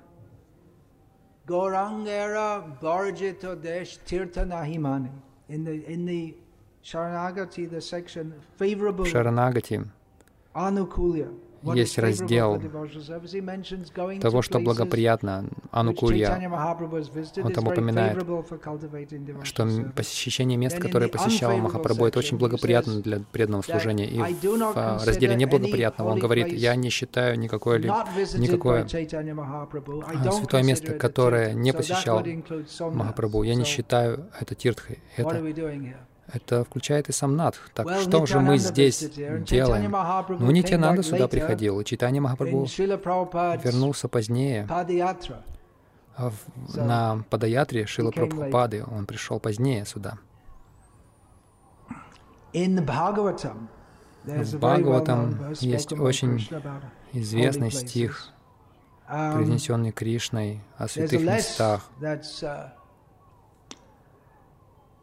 Gorangera 1.48 2.78
Bharjita 2.78 3.60
Desh 3.60 3.98
Tirtanahimani. 4.06 5.08
In 5.48 5.64
the, 5.64 5.84
in 5.90 6.04
the 6.04 6.34
Sharanagati, 6.84 7.70
the 7.70 7.80
section 7.80 8.34
favorable. 8.58 9.06
Sharanagati. 9.06 9.88
Anukulya. 10.54 11.34
Есть 11.62 11.98
раздел 11.98 12.60
того, 14.20 14.42
что 14.42 14.60
благоприятно, 14.60 15.46
Анукулья, 15.70 16.50
Он 17.42 17.52
там 17.52 17.66
упоминает, 17.66 18.24
что 19.42 19.66
посещение 19.94 20.56
мест, 20.56 20.78
которые 20.78 21.08
посещал 21.08 21.56
Махапрабху, 21.58 22.06
это 22.06 22.18
очень 22.18 22.38
благоприятно 22.38 23.00
для 23.00 23.20
преданного 23.32 23.62
служения. 23.62 24.06
И 24.06 24.18
в 24.18 24.72
а, 24.74 24.98
разделе 25.04 25.34
неблагоприятного 25.34 26.10
он 26.10 26.18
говорит, 26.18 26.48
я 26.48 26.74
не 26.76 26.90
считаю 26.90 27.38
никакое, 27.38 27.78
ли, 27.78 27.88
никакое 28.38 28.82
а, 28.84 30.32
святое 30.32 30.62
место, 30.62 30.94
которое 30.94 31.52
не 31.54 31.72
посещал. 31.72 32.24
Махапрабху. 32.80 33.42
Я 33.42 33.54
не 33.54 33.64
считаю 33.64 34.26
это 34.40 34.54
тиртхой. 34.54 34.98
Это? 35.16 35.42
Это 36.32 36.64
включает 36.64 37.08
и 37.08 37.12
самнадх. 37.12 37.70
Так 37.74 37.86
Well, 37.86 38.02
что 38.02 38.26
же 38.26 38.40
мы 38.40 38.58
здесь 38.58 39.00
делаем? 39.00 39.90
Ну, 40.28 40.50
Нитянанда 40.50 41.02
сюда 41.02 41.24
later 41.24 41.28
приходил, 41.28 41.80
и 41.80 41.84
Читание 41.84 42.20
in 42.20 42.24
Махапрабху 42.24 42.66
вернулся 43.64 44.08
позднее. 44.08 44.66
А 46.16 46.30
в- 46.30 46.34
So, 46.74 46.84
на 46.84 47.24
Падаятре 47.30 47.86
Шила 47.86 48.10
Прабхупады, 48.10 48.84
он 48.84 49.06
пришел 49.06 49.38
позднее 49.38 49.86
сюда. 49.86 50.18
В 54.24 54.56
Бхагаватам 54.58 55.52
есть 55.60 55.92
очень 55.92 56.46
известный 57.12 57.70
стих. 57.70 58.30
Um, 59.10 59.36
произнесенный 59.36 59.90
Кришной 59.90 60.60
о 60.76 60.86
святых 60.86 61.22
местах. 61.22 61.88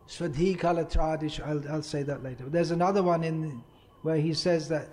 Uh, 0.05 0.09
Swadhi 0.09 0.57
Kalatradish. 0.57 1.45
I'll, 1.45 1.63
I'll 1.71 1.83
say 1.83 2.03
that 2.03 2.23
later. 2.23 2.45
There's 2.47 2.71
another 2.71 3.03
one 3.03 3.23
in 3.23 3.63
where 4.01 4.17
he 4.17 4.33
says 4.33 4.69
that 4.69 4.87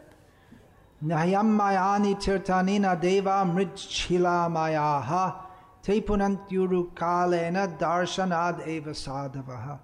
Nayam 1.04 1.56
Mayani 1.58 2.20
Tirtanina 2.20 3.00
Deva 3.00 3.44
Mritchila 3.44 4.50
Mayaha 4.50 5.34
Tepunant 5.82 6.48
Yuru 6.50 6.92
Kalena 6.92 7.78
Darshanad 7.78 8.66
Eva 8.66 8.90
Sadavaha. 8.90 9.78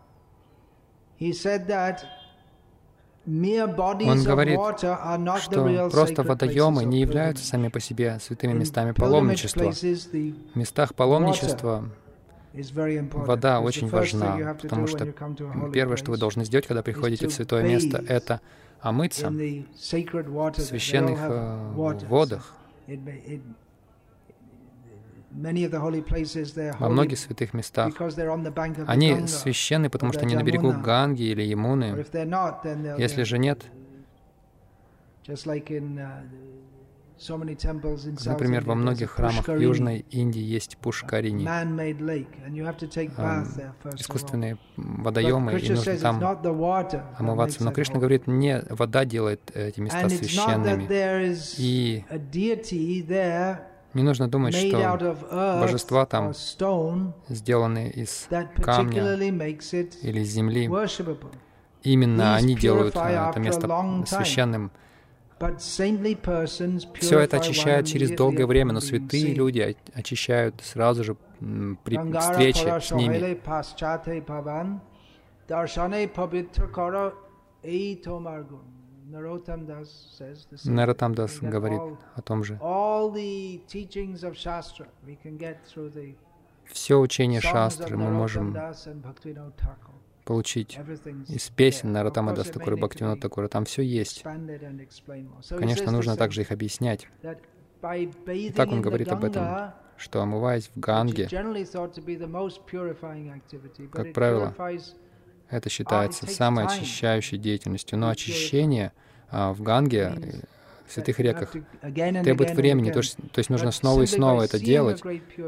He 1.17 1.33
said 1.33 1.67
that 1.67 2.05
mere 3.27 3.67
Он 3.67 4.25
говорит, 4.25 4.57
water 4.57 4.93
are 4.93 5.19
not 5.19 5.51
the 5.51 5.57
что 5.57 5.65
real 5.65 5.91
просто 5.91 6.23
водоемы 6.23 6.85
не 6.85 7.01
являются 7.01 7.45
сами 7.45 7.69
по 7.69 7.81
себе 7.81 8.19
святыми 8.21 8.53
местами 8.53 8.93
паломничества. 8.93 9.73
В 9.73 10.57
местах 10.57 10.95
паломничества. 10.95 11.91
Вода 12.53 13.61
очень 13.61 13.89
важна, 13.89 14.57
потому 14.61 14.87
что 14.87 15.07
первое, 15.73 15.97
что 15.97 16.11
вы 16.11 16.19
должны 16.19 16.45
сделать, 16.45 16.67
когда 16.67 16.83
приходите 16.83 17.29
в 17.29 17.33
святое 17.33 17.63
место, 17.63 18.03
это 18.07 18.41
омыться 18.81 19.31
в 19.31 20.61
священных 20.61 21.19
э, 21.21 21.73
водах. 22.07 22.55
Во 25.31 26.89
многих 26.89 27.19
святых 27.19 27.53
местах 27.53 27.95
они 28.87 29.27
священны, 29.27 29.91
потому 29.91 30.13
что 30.13 30.23
они 30.23 30.35
на 30.35 30.43
берегу. 30.43 30.73
Ганги 30.73 31.23
или 31.23 31.43
Ямуны. 31.43 32.05
Если 32.99 33.25
же 33.25 33.39
нет, 33.39 33.65
например, 38.25 38.65
во 38.65 38.75
многих 38.75 39.11
храмах 39.11 39.49
Южной 39.49 40.05
Индии 40.11 40.43
есть 40.43 40.77
пушкарини, 40.79 41.45
искусственные 43.97 44.59
водоемы, 44.77 45.59
и 45.59 45.71
нужно 45.71 45.97
там 45.99 46.23
омываться. 47.19 47.65
Но 47.65 47.73
Кришна 47.73 47.99
говорит, 47.99 48.27
не 48.27 48.63
вода 48.71 49.05
делает 49.05 49.51
эти 49.55 49.81
места 49.81 50.09
священными. 50.09 50.89
И 51.59 52.05
не 53.95 54.03
нужно 54.03 54.29
думать, 54.29 54.55
что 54.55 55.17
божества 55.61 56.07
там 56.07 56.33
сделаны 57.29 57.89
из 57.89 58.29
камня 58.63 59.15
или 59.15 60.23
земли. 60.23 60.71
Именно 61.83 62.35
они 62.35 62.55
делают 62.57 62.97
а, 62.97 63.31
это 63.31 63.41
место 63.41 63.69
священным. 64.07 64.73
Все 66.95 67.21
это 67.21 67.37
очищает 67.37 67.87
через 67.87 68.11
долгое 68.11 68.47
время, 68.47 68.73
но 68.73 68.81
святые 68.81 69.35
люди 69.35 69.77
очищают 69.95 70.61
сразу 70.63 71.05
же 71.05 71.17
при 71.85 71.97
встрече 72.19 72.81
с 72.81 72.91
ними. 72.93 73.19
get 81.15 81.51
говорит 81.51 81.81
о 82.15 82.23
том 82.23 82.45
же. 82.45 82.59
Все 86.67 87.01
учение 87.01 87.41
шастры 87.41 87.97
мы 87.97 88.11
можем 88.11 88.55
Получить 90.29 90.79
из 91.29 91.49
песен 91.49 91.91
Наратама 91.93 92.33
course, 92.33 92.37
Дас 92.37 92.49
it 92.49 92.51
may 92.51 92.53
Такура, 92.53 92.75
need 92.75 92.77
to 92.77 92.81
Бхактивинода 92.83 93.17
be 93.17 93.21
Такура. 93.23 93.49
Там 93.49 93.65
все 93.65 93.81
есть. 93.81 94.23
Конечно, 95.49 95.91
нужно 95.91 96.17
также 96.17 96.43
их 96.43 96.53
объяснять, 96.53 97.09
Так 97.81 98.69
он 98.69 98.83
говорит 98.83 99.09
об 99.09 99.25
этом, 99.25 99.73
что 99.97 100.21
омываясь 100.21 100.69
в 100.75 100.79
Ганге, 100.79 101.29
Как 103.91 104.13
правило, 104.13 104.55
это 105.49 105.71
считается 105.71 106.27
самой 106.27 106.67
очищающей 106.67 107.39
деятельностью. 107.39 107.99
Но 107.99 108.11
очищение 108.11 108.93
а, 109.31 109.55
в 109.55 109.63
Ганге, 109.63 110.13
э, 110.15 110.41
в 110.87 110.93
святых 110.93 111.21
реках, 111.21 111.53
требует 111.81 112.51
времени, 112.51 112.91
то 112.91 112.99
есть, 112.99 113.17
то 113.17 113.39
есть 113.39 113.49
нужно 113.49 113.71
снова 113.71 114.03
и 114.03 114.07
снова 114.07 114.43
это 114.43 114.59
делать. 114.61 115.03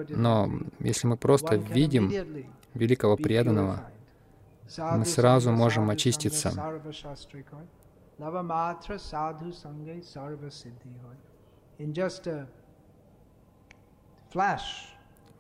Но 0.09 0.51
если 0.79 1.07
мы 1.07 1.19
просто 1.19 1.57
видим 1.57 2.11
великого 2.73 3.19
преданного. 3.19 3.91
Мы 4.79 5.05
сразу 5.05 5.53
можем 5.53 5.91
очиститься. 5.91 6.51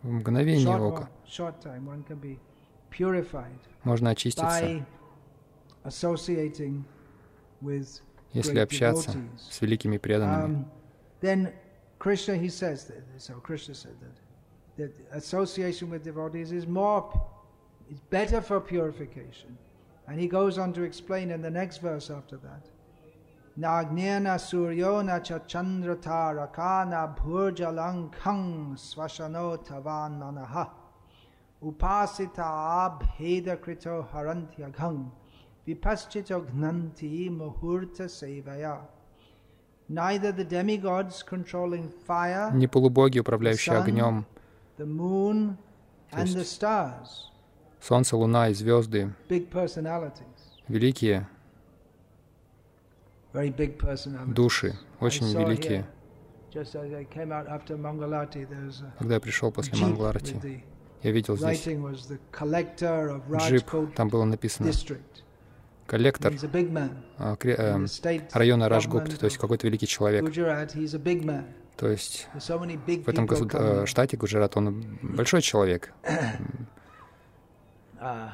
в 0.02 0.08
мгновение 0.10 0.76
ока 0.76 1.10
можно 3.84 4.10
очиститься, 4.10 4.86
если 8.32 8.58
общаться 8.58 9.10
с 9.50 9.60
великими 9.60 9.98
преданными. 9.98 10.54
Um, 10.54 10.64
then 11.20 11.52
Krishna, 11.98 12.34
he 12.36 12.48
says 12.48 12.86
that. 12.86 13.02
So 13.18 13.34
Krishna 13.42 13.74
said 13.74 13.94
that 14.00 14.14
that 14.78 14.92
association 15.12 15.90
with 15.90 16.02
devotees 16.02 16.52
is 16.52 16.66
more, 16.66 17.12
is 17.91 17.99
better 18.09 18.41
for 18.41 18.59
purification, 18.59 19.57
and 20.07 20.19
he 20.19 20.27
goes 20.27 20.57
on 20.57 20.73
to 20.73 20.83
explain 20.83 21.31
in 21.31 21.41
the 21.41 21.51
next 21.51 21.77
verse 21.77 22.09
after 22.09 22.37
that. 22.37 22.69
Nagnena 23.57 24.37
suryo 24.37 25.03
na 25.05 25.19
cha 25.19 25.39
chandra 25.39 25.95
taraka 25.95 26.89
na 26.89 27.07
bhurjalang 27.07 28.11
khang 28.11 28.75
swashano 28.75 29.57
tavan 29.63 30.19
manaha 30.19 30.69
upasita 31.63 32.43
abheda 32.43 33.55
krito 33.57 34.05
harantyaghang 34.11 35.09
vipaschito 35.65 36.41
gnanti 36.51 37.29
muhurta 37.29 38.09
sevaya 38.09 38.81
Neither 39.87 40.31
the 40.31 40.43
demigods 40.43 41.21
controlling 41.23 41.89
fire, 41.89 42.51
Не 42.53 42.67
полубоги, 42.67 43.19
управляющие 43.19 43.71
sun, 43.71 43.83
огнем, 43.83 44.25
the 44.77 44.85
moon, 44.85 45.57
and 46.11 46.27
есть 46.27 46.35
the 46.35 46.43
stars, 46.43 47.28
Солнце, 47.80 48.16
луна 48.16 48.48
и 48.48 48.54
звезды, 48.54 49.12
великие 50.68 51.28
души, 54.26 54.74
очень 54.98 55.26
великие. 55.26 55.86
Когда 58.98 59.14
я 59.14 59.20
пришел 59.20 59.52
после 59.52 59.72
the 59.72 60.62
Я 61.02 61.12
видел 61.12 61.36
здесь 61.36 61.64
джип, 61.64 63.94
там 63.94 64.08
было 64.08 64.24
написано 64.24 64.70
коллектор 65.86 66.32
а, 67.18 67.36
э, 67.42 67.86
района 68.32 68.68
Раджгупт, 68.68 69.18
то 69.18 69.24
есть 69.24 69.38
какой-то 69.38 69.66
великий 69.66 69.88
человек. 69.88 70.24
То 71.76 71.88
есть 71.88 72.28
в 72.34 73.08
этом. 73.08 73.28
Э, 73.52 73.86
штате 73.86 74.16
Гуджарат 74.16 74.56
он 74.56 74.98
большой 75.02 75.42
человек. 75.42 75.92
Но 78.00 78.32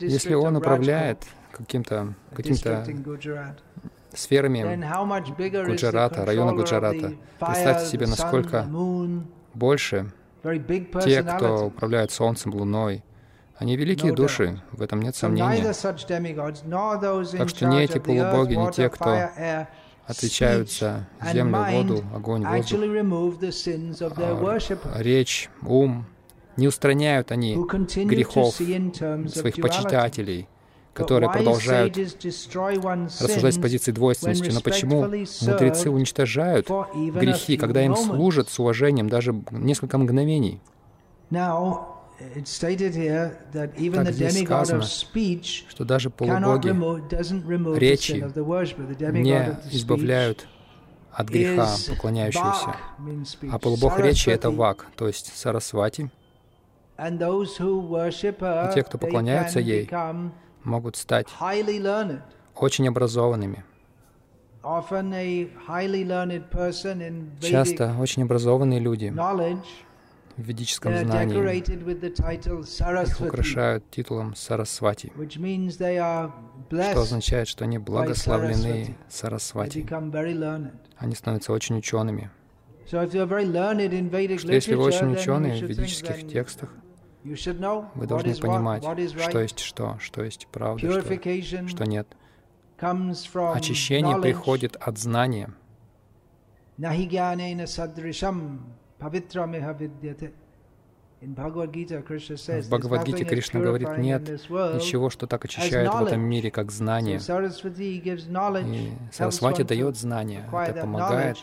если 0.00 0.34
он 0.34 0.56
управляет 0.56 1.24
каким-то 1.52 2.14
каким 2.34 2.54
сферами 4.14 4.62
Гуджарата, 5.66 6.24
района 6.24 6.52
Гуджарата, 6.52 7.12
представьте 7.38 7.86
себе, 7.86 8.06
насколько 8.06 8.66
больше 9.54 10.12
те, 11.04 11.22
кто 11.22 11.66
управляет 11.66 12.10
Солнцем, 12.12 12.54
Луной, 12.54 13.04
они 13.56 13.76
великие 13.76 14.12
души, 14.12 14.60
в 14.72 14.82
этом 14.82 15.00
нет 15.02 15.16
сомнения. 15.16 15.72
Так 15.72 17.48
что 17.48 17.66
ни 17.66 17.80
эти 17.82 17.98
полубоги, 17.98 18.54
ни 18.54 18.70
те, 18.70 18.88
кто 18.88 19.28
отвечают 20.06 20.70
за 20.70 21.08
землю, 21.32 21.64
воду, 21.70 22.04
огонь, 22.14 22.44
воздух, 22.46 22.80
а, 24.94 25.02
речь, 25.02 25.50
ум, 25.62 26.06
не 26.56 26.68
устраняют 26.68 27.32
они 27.32 27.54
грехов 27.56 28.54
своих 28.54 29.56
почитателей, 29.56 30.48
которые 30.94 31.30
продолжают 31.30 31.96
рассуждать 31.96 33.54
с 33.54 33.58
позиции 33.58 33.92
двойственности. 33.92 34.50
Но 34.50 34.60
почему 34.60 35.02
мудрецы 35.02 35.90
уничтожают 35.90 36.68
грехи, 36.94 37.56
когда 37.56 37.84
им 37.84 37.96
служат 37.96 38.48
с 38.48 38.58
уважением 38.58 39.08
даже 39.08 39.34
несколько 39.50 39.98
мгновений? 39.98 40.60
Так 42.18 44.12
здесь 44.12 44.44
сказано, 44.44 44.82
что 44.82 45.84
даже 45.84 46.10
полубоги 46.10 46.68
речи 47.78 48.12
не 49.12 49.58
избавляют 49.70 50.48
от 51.12 51.28
греха 51.28 51.68
поклоняющегося. 51.88 52.76
А 53.50 53.58
полубог 53.58 53.98
речи— 53.98 54.30
это 54.30 54.50
вак, 54.50 54.86
то 54.96 55.06
есть 55.06 55.36
сарасвати. 55.36 56.10
И 56.98 58.74
те, 58.74 58.82
кто 58.82 58.96
поклоняются 58.98 59.60
ей, 59.60 59.90
могут 60.64 60.96
стать 60.96 61.28
очень 62.54 62.88
образованными. 62.88 63.64
Часто 67.40 67.94
очень 68.00 68.22
образованные 68.22 68.80
люди 68.80 69.12
в 70.36 70.42
ведическом 70.42 70.96
знании 70.96 71.34
их 73.02 73.20
украшают 73.20 73.90
титулом 73.90 74.34
Сарасвати, 74.34 75.12
что 76.70 77.00
означает, 77.00 77.48
что 77.48 77.64
они 77.64 77.78
благословлены 77.78 78.96
Сарасвати. 79.08 79.86
Они 80.98 81.14
становятся 81.14 81.52
очень 81.52 81.78
учеными. 81.78 82.30
Что 82.86 83.02
если 83.02 84.74
вы 84.74 84.84
очень 84.84 85.12
ученые 85.12 85.64
в 85.64 85.68
ведических 85.68 86.28
текстах, 86.28 86.72
вы 87.24 88.06
должны 88.06 88.34
понимать, 88.34 88.84
что 89.18 89.40
есть 89.40 89.58
что, 89.58 89.98
что 90.00 90.22
есть 90.22 90.46
правда, 90.52 91.00
что, 91.00 91.68
что 91.68 91.84
нет. 91.84 92.06
Очищение 92.78 94.20
приходит 94.20 94.76
от 94.76 94.98
знания. 94.98 95.52
В 98.98 99.08
Бхагавадгите 102.68 103.24
Кришна 103.24 103.60
говорит, 103.60 103.96
нет 103.98 104.28
ничего, 104.28 105.10
что 105.10 105.26
так 105.26 105.44
очищает 105.44 105.92
в 105.92 106.04
этом 106.04 106.20
мире, 106.20 106.50
как 106.50 106.70
знание. 106.70 107.16
И 107.16 107.20
Сарасвати 109.12 109.62
дает 109.62 109.96
знание, 109.96 110.44
это 110.52 110.80
помогает. 110.82 111.38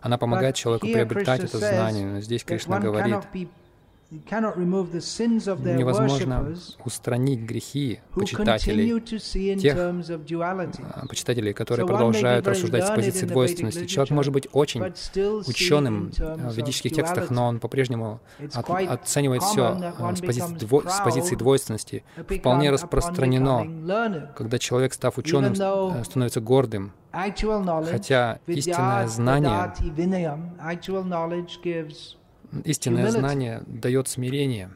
Она 0.00 0.18
помогает 0.18 0.54
человеку 0.54 0.86
приобретать 0.86 1.44
это 1.44 1.58
знание. 1.58 2.06
Но 2.06 2.20
здесь 2.20 2.44
Кришна 2.44 2.78
говорит, 2.78 3.16
Невозможно 5.68 6.54
устранить 6.84 7.40
грехи 7.40 8.00
почитателей, 8.14 9.00
тех 9.58 9.76
а, 9.76 11.06
почитателей, 11.08 11.52
которые 11.52 11.86
продолжают 11.88 12.46
рассуждать 12.46 12.86
с 12.86 12.90
позиции 12.90 13.26
двойственности. 13.26 13.84
Человек 13.86 14.12
может 14.12 14.32
быть 14.32 14.46
очень 14.52 14.80
ученым 15.46 16.12
в 16.16 16.54
ведических 16.54 16.92
текстах, 16.92 17.30
но 17.30 17.48
он 17.48 17.58
по-прежнему 17.58 18.20
от, 18.54 18.70
оценивает 18.70 19.42
все 19.42 19.94
а, 19.98 20.14
с 20.14 20.20
позиции, 20.20 20.54
дво, 20.54 20.84
с 20.88 21.00
позиции 21.00 21.34
двойственности. 21.34 22.04
Вполне 22.16 22.70
распространено, 22.70 24.32
когда 24.36 24.60
человек, 24.60 24.94
став 24.94 25.18
ученым, 25.18 25.52
э, 25.52 26.04
становится 26.04 26.40
гордым, 26.40 26.92
хотя 27.10 28.38
истинное 28.46 29.08
знание 29.08 29.72
Истинное 32.64 33.10
знание 33.10 33.62
дает 33.66 34.08
смирение. 34.08 34.70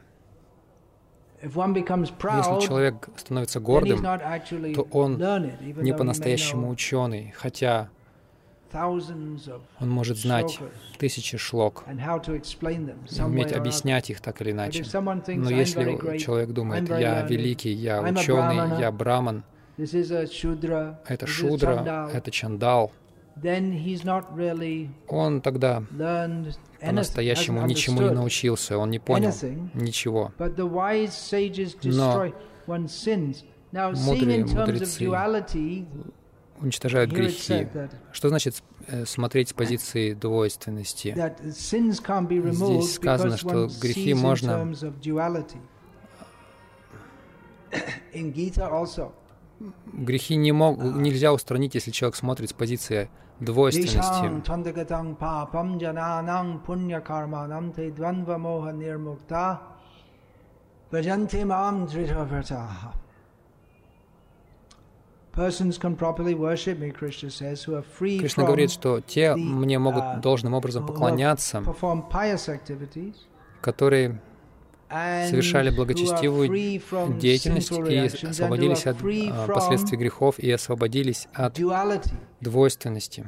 Если 1.43 2.67
человек 2.67 3.09
становится 3.17 3.61
гордым, 3.61 4.03
то 4.75 4.87
он 4.91 5.17
не 5.77 5.95
по-настоящему 5.95 6.69
ученый, 6.69 7.33
хотя 7.37 7.89
он 8.73 9.89
может 9.89 10.17
знать 10.19 10.59
тысячи 10.99 11.37
шлок, 11.39 11.85
уметь 11.87 13.53
объяснять 13.53 14.11
их 14.11 14.21
так 14.21 14.41
или 14.43 14.53
иначе. 14.53 14.85
Но 14.93 15.51
если 15.51 16.19
человек 16.19 16.51
думает, 16.51 16.89
я 16.89 17.23
великий, 17.23 17.73
я 17.73 18.03
ученый, 18.03 18.79
я 18.81 18.93
браман, 18.93 19.45
это 19.79 21.27
шудра, 21.27 22.11
это 22.13 22.31
чандал, 22.31 22.93
он 25.09 25.41
тогда 25.41 25.83
по-настоящему 26.81 27.67
ничему 27.67 28.03
не 28.03 28.11
научился, 28.11 28.79
он 28.79 28.91
не 28.91 28.99
понял 28.99 29.33
ничего. 29.75 30.33
Но 33.73 33.93
мудрые 33.93 34.45
мудрецы 34.45 35.09
уничтожают 36.61 37.11
грехи. 37.11 37.69
Что 38.13 38.29
значит 38.29 38.63
э, 38.87 39.05
смотреть 39.07 39.51
с 39.51 39.53
позиции 39.53 40.15
двойственности? 40.15 41.15
Здесь 42.53 42.95
сказано, 42.95 43.37
что 43.37 43.69
грехи 43.81 44.15
можно 44.15 44.73
грехи 49.93 50.37
не 50.37 50.53
мог, 50.53 50.79
нельзя 50.79 51.33
устранить, 51.33 51.75
если 51.75 51.91
человек 51.91 52.17
смотрит 52.17 52.51
с 52.51 52.53
позиции 52.53 53.11
двойственности. 53.41 54.27
Кришна 68.19 68.45
говорит, 68.45 68.71
что 68.71 69.01
те 69.01 69.35
мне 69.37 69.79
могут 69.79 70.03
uh, 70.03 70.21
должным 70.21 70.55
образом 70.55 70.87
поклоняться, 70.87 71.63
которые 73.61 74.21
совершали 74.91 75.71
благочестивую 75.71 76.49
деятельность 77.19 77.71
и 77.71 78.27
освободились 78.27 78.87
от 78.87 78.97
а, 79.03 79.47
последствий 79.47 79.97
грехов 79.97 80.39
и 80.39 80.51
освободились 80.51 81.29
от 81.33 81.59
двойственности. 82.41 83.27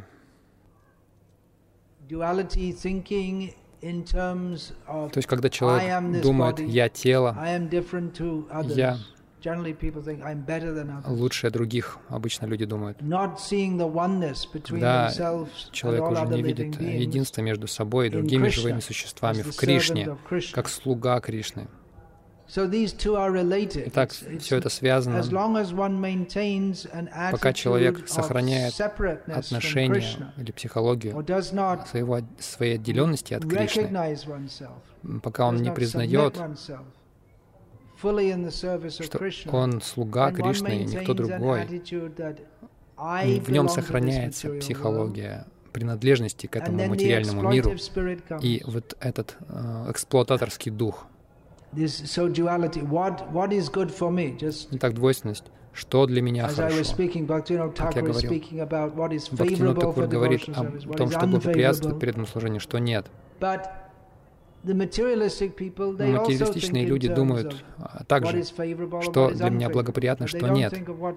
То 4.87 5.13
есть, 5.17 5.29
когда 5.29 5.49
человек 5.49 6.23
думает 6.23 6.59
«я 6.61 6.89
тело», 6.89 7.37
«я 8.65 8.99
лучше 11.07 11.51
других, 11.51 11.99
обычно 12.09 12.47
люди 12.47 12.65
думают. 12.65 12.99
Да, 13.01 13.37
человек 15.71 16.11
уже 16.11 16.27
не 16.27 16.43
видит 16.43 16.81
единства 16.81 17.43
между 17.43 17.67
собой 17.67 18.07
и 18.07 18.11
другими 18.11 18.49
живыми 18.49 18.81
существами 18.81 19.43
в 19.43 19.55
Кришне, 19.57 20.17
как 20.53 20.69
слуга 20.69 21.21
Кришны. 21.21 21.69
Итак, 22.55 24.11
все 24.11 24.57
это 24.57 24.69
связано. 24.69 25.23
Пока 27.31 27.53
человек 27.55 28.09
сохраняет 28.09 28.79
отношения 28.81 30.33
или 30.37 30.53
психологию 30.53 31.25
своего, 31.87 32.21
своей 32.39 32.75
отделенности 32.75 33.35
от 33.35 33.47
Кришны, 33.47 33.89
пока 35.23 35.47
он 35.47 35.63
не 35.63 35.73
признает 35.73 36.39
что 39.03 39.57
он 39.57 39.81
слуга 39.81 40.31
Кришны 40.33 40.83
и 40.83 40.85
никто 40.85 41.15
другой. 41.15 41.83
в 43.41 43.49
нем 43.51 43.69
сохраняется 43.69 44.51
психология 44.59 45.47
принадлежности 45.73 46.47
к 46.47 46.57
этому 46.57 46.87
материальному 46.87 47.51
миру 47.51 47.73
и 48.41 48.63
вот 48.67 48.97
этот 49.01 49.37
э, 49.49 49.87
эксплуататорский 49.91 50.71
дух. 50.71 51.07
Итак, 54.73 54.95
двойственность. 54.95 55.45
Что 55.73 56.05
для 56.05 56.21
меня 56.21 56.49
хорошо? 56.49 56.85
Как 57.75 57.97
я 57.97 58.03
говорил, 58.03 58.31
Бхактивинод 59.31 59.81
Такур 59.81 60.07
говорит 60.07 60.49
о 60.51 60.65
том, 60.95 61.11
что 61.11 61.27
благоприятствует 61.27 61.99
преданному 61.99 62.27
служению, 62.27 62.61
что 62.61 62.79
нет. 62.79 63.07
Материалистичные 64.63 66.87
люди 66.87 67.09
думают 67.09 67.65
также, 68.07 68.45
что 68.45 69.31
для 69.31 69.51
меня 69.51 69.69
благоприятно, 69.69 70.29
что 70.29 70.47
нет. 70.49 70.73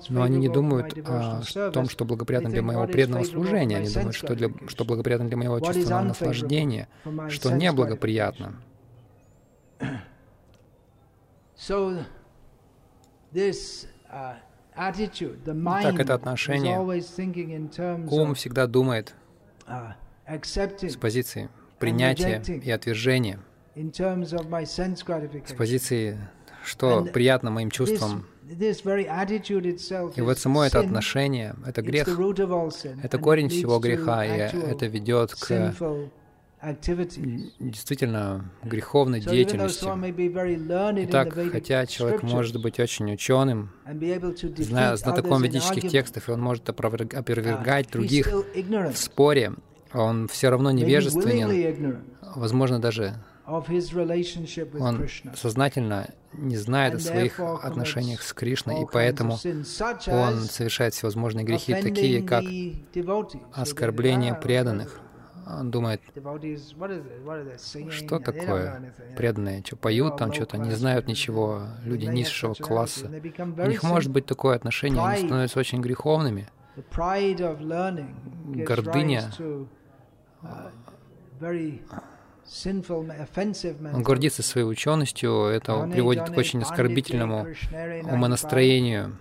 Но 0.09 0.23
они 0.23 0.39
не 0.39 0.49
думают 0.49 0.97
о 1.07 1.43
том, 1.71 1.87
что 1.87 2.05
благоприятно 2.05 2.49
для 2.49 2.63
моего 2.63 2.87
преданного 2.87 3.23
служения. 3.23 3.77
Они 3.77 3.89
думают, 3.89 4.15
что, 4.15 4.35
для, 4.35 4.49
что 4.67 4.85
благоприятно 4.85 5.27
для 5.27 5.37
моего 5.37 5.59
чувственного 5.59 6.01
наслаждения, 6.01 6.89
что 7.29 7.51
неблагоприятно. 7.51 8.55
Так 14.73 15.99
это 15.99 16.15
отношение. 16.15 16.79
Ум 18.09 18.33
всегда 18.33 18.65
думает 18.67 19.15
uh, 19.67 19.93
с 20.89 20.97
позиции 20.97 21.49
принятия 21.79 22.41
и 22.47 22.71
отвержения, 22.71 23.39
с 23.75 25.53
позиции, 25.57 26.17
что 26.63 27.03
приятно 27.13 27.51
моим 27.51 27.69
чувствам. 27.71 28.25
И 30.15 30.21
вот 30.21 30.37
само 30.37 30.63
это 30.65 30.79
отношение, 30.79 31.55
это 31.65 31.81
грех, 31.81 32.07
это 32.07 33.17
корень 33.17 33.49
всего 33.49 33.79
греха, 33.79 34.23
и 34.23 34.37
это 34.39 34.85
ведет 34.85 35.33
к 35.33 35.73
действительно 37.59 38.51
греховной 38.63 39.19
деятельности. 39.19 39.85
Итак, 41.05 41.37
хотя 41.51 41.85
человек 41.85 42.23
может 42.23 42.61
быть 42.61 42.79
очень 42.79 43.11
ученым, 43.13 43.71
зная 44.57 44.95
знатоком 44.95 45.41
ведических 45.41 45.89
текстов, 45.89 46.29
и 46.29 46.31
он 46.31 46.41
может 46.41 46.69
опровергать 46.69 47.89
других 47.91 48.27
в 48.31 48.95
споре, 48.95 49.53
он 49.95 50.27
все 50.27 50.49
равно 50.49 50.71
невежественен, 50.71 52.03
возможно, 52.35 52.79
даже 52.79 53.15
он 53.45 55.07
сознательно 55.35 56.09
не 56.33 56.57
знает 56.57 56.95
о 56.95 56.99
своих 56.99 57.39
отношениях 57.39 58.21
с 58.23 58.33
Кришной, 58.33 58.81
и 58.81 58.87
поэтому 58.91 59.33
он 60.07 60.39
совершает 60.39 60.93
всевозможные 60.93 61.45
грехи, 61.45 61.73
такие 61.75 62.23
как 62.23 62.43
оскорбление 63.53 64.33
преданных. 64.35 64.99
Он 65.47 65.69
думает, 65.69 66.01
что 67.91 68.17
такое 68.17 68.93
преданные, 69.15 69.63
что 69.63 69.75
поют 69.75 70.17
там 70.17 70.33
что-то, 70.33 70.57
не 70.57 70.71
знают 70.71 71.07
ничего, 71.07 71.67
люди 71.83 72.05
низшего 72.05 72.55
класса. 72.55 73.11
У 73.57 73.67
них 73.67 73.83
может 73.83 74.11
быть 74.11 74.25
такое 74.25 74.55
отношение, 74.55 75.03
они 75.03 75.27
становятся 75.27 75.59
очень 75.59 75.81
греховными. 75.81 76.49
Гордыня 78.65 79.31
он 83.93 84.03
гордится 84.03 84.43
своей 84.43 84.67
ученостью, 84.67 85.45
это 85.45 85.87
приводит 85.87 86.29
к 86.29 86.37
очень 86.37 86.61
оскорбительному 86.61 87.47
умонастроению. 88.03 89.17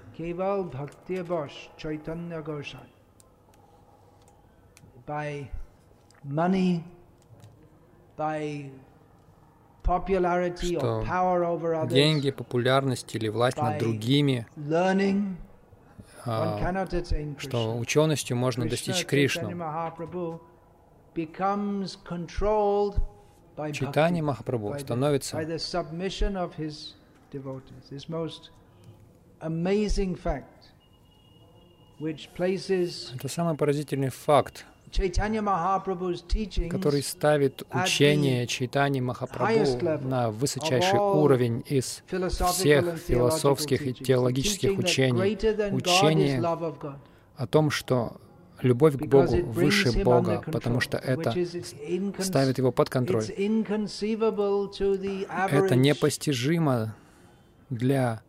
что 10.79 11.05
деньги, 11.89 12.31
популярность 12.31 13.15
или 13.15 13.29
власть 13.29 13.57
над 13.59 13.79
другими, 13.79 14.47
а, 16.27 16.87
что 17.39 17.77
ученостью 17.77 18.37
можно 18.37 18.67
достичь 18.69 19.05
Кришну. 19.05 19.51
Читание 23.73 24.23
Махапрабху 24.23 24.79
становится 24.79 25.39
это 33.15 33.29
самый 33.29 33.55
поразительный 33.57 34.09
факт, 34.09 34.67
который 36.71 37.03
ставит 37.03 37.63
учение 37.73 38.47
Чайтани 38.47 39.01
Махапрабху 39.01 40.07
на 40.07 40.31
высочайший 40.31 40.99
уровень 40.99 41.63
из 41.67 42.03
всех 42.51 42.99
философских 42.99 43.87
и 43.87 43.95
теологических 43.95 44.79
учений. 44.79 45.37
Учение 45.73 46.43
о 47.37 47.47
том, 47.47 47.71
что 47.71 48.21
любовь 48.65 48.97
к 48.97 49.07
Богу 49.07 49.37
выше 49.45 49.93
Бога, 50.03 50.43
потому 50.51 50.81
что 50.81 50.99
это 50.99 51.33
ставит 52.21 52.59
его 52.59 52.73
под 52.73 52.91
контроль. 52.91 53.25
Это 55.51 55.77
непостижимо 55.77 56.97
для 57.71 58.23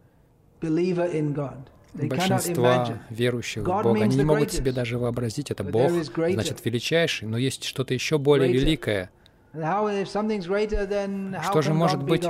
большинства 1.93 2.99
верующих 3.09 3.63
в 3.63 3.65
Бога. 3.65 4.03
Они 4.03 4.15
не 4.15 4.23
могут 4.23 4.51
себе 4.51 4.71
даже 4.71 4.97
вообразить, 4.97 5.51
это 5.51 5.63
Бог, 5.63 5.91
значит, 5.91 6.63
величайший, 6.63 7.27
но 7.27 7.37
есть 7.37 7.63
что-то 7.63 7.93
еще 7.93 8.17
более 8.17 8.51
великое. 8.51 9.09
Что 9.53 11.61
же 11.61 11.73
может 11.73 12.03
быть, 12.03 12.25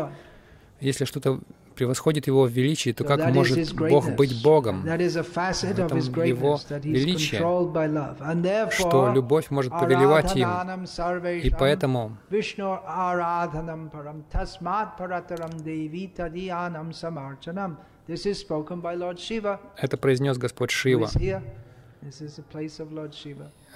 если 0.79 1.05
что-то 1.05 1.39
превосходит 1.75 2.27
его 2.27 2.45
в 2.45 2.49
величии, 2.49 2.91
то 2.91 3.03
как 3.03 3.33
может 3.33 3.73
Бог 3.75 4.09
быть 4.15 4.41
Богом? 4.43 4.81
В 4.81 4.87
этом 4.87 5.97
его 5.97 6.59
величие, 6.81 7.39
что 8.71 9.11
любовь 9.13 9.49
может 9.51 9.71
повелевать 9.71 10.35
им. 10.35 10.49
И 11.41 11.49
поэтому 11.51 12.17
это 19.77 19.97
произнес 19.97 20.37
Господь 20.37 20.71
Шива. 20.71 21.09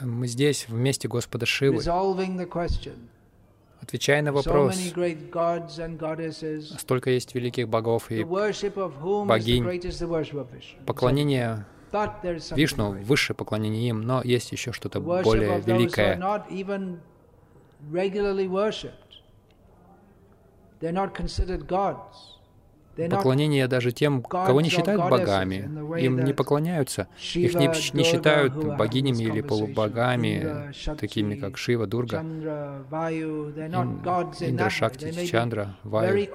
Мы 0.02 0.28
здесь, 0.28 0.68
в 0.70 0.74
месте 0.74 1.08
Господа 1.08 1.46
Шивы, 1.48 1.82
отвечая 3.90 4.22
на 4.22 4.32
вопрос, 4.32 4.78
столько 6.78 7.10
есть 7.10 7.34
великих 7.36 7.68
богов 7.68 8.12
и 8.12 8.24
богинь, 8.24 9.66
поклонение 10.86 11.66
Вишну, 12.52 12.92
высшее 12.92 13.36
поклонение 13.36 13.90
им, 13.90 14.04
но 14.04 14.22
есть 14.22 14.52
еще 14.52 14.72
что-то 14.72 15.00
более 15.02 15.60
великое. 15.62 16.18
They're 20.82 20.94
not 20.94 21.14
considered 21.14 21.68
gods 21.68 22.39
поклонение 23.10 23.68
даже 23.68 23.92
тем, 23.92 24.22
кого 24.22 24.62
не 24.62 24.70
считают 24.70 25.02
богами. 25.10 25.70
Им 26.00 26.24
не 26.24 26.34
поклоняются. 26.34 27.08
Их 27.34 27.54
не, 27.56 27.68
не 27.94 28.04
считают 28.04 28.54
богинями 28.54 29.24
или 29.24 29.42
полубогами, 29.42 30.74
такими 30.98 31.36
как 31.36 31.58
Шива, 31.58 31.88
Дурга, 31.88 32.22
Индра, 34.42 34.70
Шакти, 34.70 35.26
Чандра, 35.28 35.78
Ваю. 35.84 36.28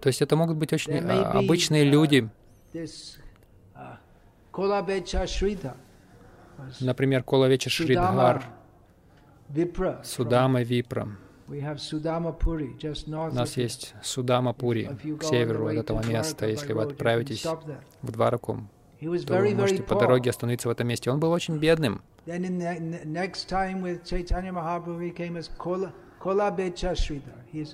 То 0.00 0.06
есть 0.06 0.22
это 0.22 0.36
могут 0.36 0.56
быть 0.56 0.72
очень 0.72 0.98
а, 0.98 1.32
обычные 1.32 1.84
люди. 1.84 2.28
Например, 6.80 7.22
Колавеча 7.22 7.70
Шридхар, 7.70 8.44
Судама 10.02 10.62
Випра. 10.62 11.08
У 11.48 13.34
нас 13.34 13.56
есть 13.56 13.94
Судама 14.02 14.52
Пури 14.52 14.90
к 15.18 15.24
северу 15.24 15.66
от 15.66 15.76
этого 15.76 16.04
места. 16.06 16.46
Если 16.46 16.72
вы 16.74 16.82
отправитесь 16.82 17.46
в 18.02 18.12
Двараку, 18.12 18.68
то 19.00 19.38
вы 19.38 19.54
можете 19.54 19.82
по 19.82 19.94
дороге 19.94 20.30
остановиться 20.30 20.68
в 20.68 20.70
этом 20.70 20.88
месте. 20.88 21.10
Он 21.10 21.20
был 21.20 21.30
очень 21.30 21.56
бедным. 21.56 22.02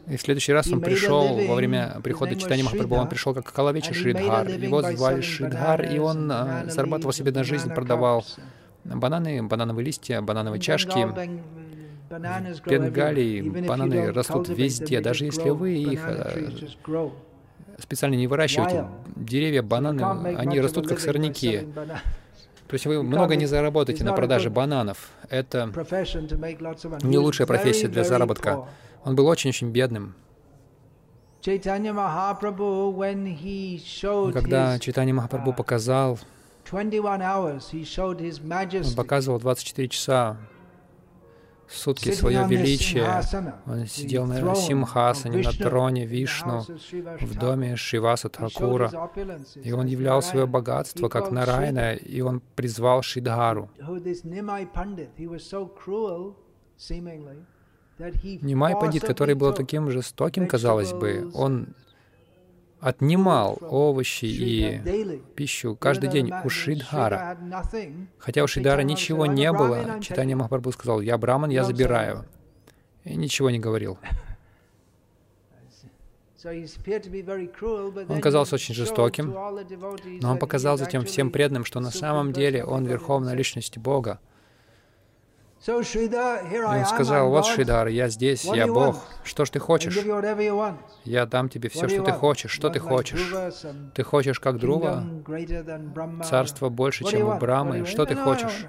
И 0.07 0.17
в 0.17 0.21
следующий 0.21 0.53
раз 0.53 0.69
он 0.69 0.81
пришел, 0.81 1.37
во 1.49 1.55
время 1.55 2.01
прихода 2.05 2.37
читания 2.37 2.63
Махапрабху, 2.63 2.95
он 2.95 3.09
пришел 3.09 3.35
как 3.35 3.53
Калавеча 3.53 3.93
Шридхар. 3.93 4.47
Его 4.49 4.83
звали 4.83 5.21
Шридхар, 5.21 5.83
и 5.83 5.99
он 5.99 6.31
а, 6.31 6.67
зарабатывал 6.69 7.13
себе 7.13 7.33
на 7.33 7.43
жизнь, 7.43 7.73
продавал 7.73 8.25
бананы, 8.85 9.43
банановые 9.43 9.85
листья, 9.85 10.21
банановые 10.21 10.61
чашки, 10.61 11.09
в 12.11 12.67
Бенгалии 12.67 13.67
бананы 13.67 14.13
растут 14.13 14.49
везде, 14.49 15.01
даже 15.01 15.25
если 15.25 15.51
вы 15.51 15.75
их 15.75 16.05
э, 16.07 16.51
специально 17.79 18.15
не 18.15 18.27
выращиваете. 18.27 18.87
Деревья, 19.17 19.63
бананы, 19.63 20.03
они 20.37 20.61
растут 20.61 20.87
как 20.87 21.01
сорняки. 21.01 21.67
То 22.67 22.75
есть 22.75 22.87
вы 22.87 23.03
много 23.03 23.37
не 23.37 23.47
заработаете 23.47 24.05
на 24.05 24.13
продаже 24.13 24.51
бананов. 24.51 25.11
Это 25.29 25.71
не 27.03 27.19
лучшая 27.19 27.47
профессия 27.47 27.89
для 27.89 28.05
заработка. 28.05 28.67
Он 29.05 29.15
был 29.17 29.27
очень-очень 29.27 29.71
бедным. 29.71 30.15
Когда 34.33 34.79
Чайтанья 34.79 35.13
Махапрабху 35.13 35.51
uh, 35.51 35.55
показал, 35.55 36.19
он 36.73 36.91
показывал 38.97 39.39
24 39.39 39.89
часа 39.89 40.39
сутки 41.69 42.13
свое 42.13 42.47
величие. 42.47 43.23
Он 43.67 43.87
сидел 43.87 44.27
на 44.27 44.55
Симхасане, 44.55 45.43
на 45.43 45.53
троне 45.53 46.07
Вишну, 46.07 46.65
в 47.21 47.39
доме 47.39 47.77
Шиваса 47.77 48.29
Тхакура. 48.29 49.11
И 49.63 49.73
он 49.73 49.87
являл 49.87 50.23
свое 50.23 50.47
богатство 50.47 51.09
как 51.09 51.31
Нарайна, 51.31 51.95
и 51.95 52.21
он 52.21 52.41
призвал 52.55 53.03
Шидхару. 53.03 53.71
Нимай 58.43 58.75
Пандит, 58.75 59.05
который 59.05 59.35
был 59.35 59.53
таким 59.53 59.91
жестоким, 59.91 60.49
казалось 60.49 60.93
бы, 60.93 61.31
он 61.35 61.75
отнимал 62.85 63.59
овощи 63.63 64.27
и 64.27 65.19
пищу 65.35 65.75
каждый 65.75 66.11
день 66.11 66.31
у 66.45 66.51
Шидхара. 66.51 67.39
Хотя 68.19 68.45
у 68.45 68.47
Шидхара 68.47 68.83
ничего 68.83 69.25
не 69.25 69.51
было, 69.53 70.01
Читание 70.01 70.37
Махапрабху 70.37 70.73
сказал, 70.73 71.01
«Я 71.01 71.17
браман, 71.17 71.51
я 71.51 71.65
забираю». 71.65 72.27
И 73.05 73.17
ничего 73.17 73.49
не 73.51 73.59
говорил. 73.59 73.99
Он 76.45 78.21
казался 78.21 78.57
очень 78.57 78.75
жестоким, 78.75 79.35
но 80.21 80.31
он 80.31 80.39
показал 80.39 80.77
затем 80.77 81.07
всем 81.07 81.31
преданным, 81.31 81.65
что 81.65 81.81
на 81.81 81.91
самом 81.91 82.35
деле 82.35 82.65
он 82.65 82.85
верховная 82.85 83.35
личность 83.35 83.79
Бога. 83.79 84.21
И 86.77 86.79
он 86.81 86.85
сказал, 86.87 87.31
вот, 87.31 87.47
Шридар, 87.55 87.89
я 87.89 88.09
здесь, 88.09 88.45
я 88.57 88.67
Бог. 88.75 88.97
Что 89.25 89.45
ж 89.47 89.51
ты 89.51 89.59
хочешь? 89.61 89.95
Я 91.05 91.25
дам 91.27 91.49
тебе 91.49 91.69
все, 91.71 91.89
что 91.89 92.03
ты 92.05 92.13
хочешь. 92.13 92.51
Что 92.51 92.69
ты 92.69 92.79
хочешь? 92.81 93.19
Ты 93.95 94.03
хочешь, 94.03 94.41
как 94.41 94.59
Друва? 94.59 95.03
Царство 96.23 96.69
больше, 96.69 97.05
чем 97.05 97.29
у 97.29 97.39
Брамы. 97.39 97.87
Что 97.87 98.05
ты 98.05 98.15
хочешь? 98.25 98.67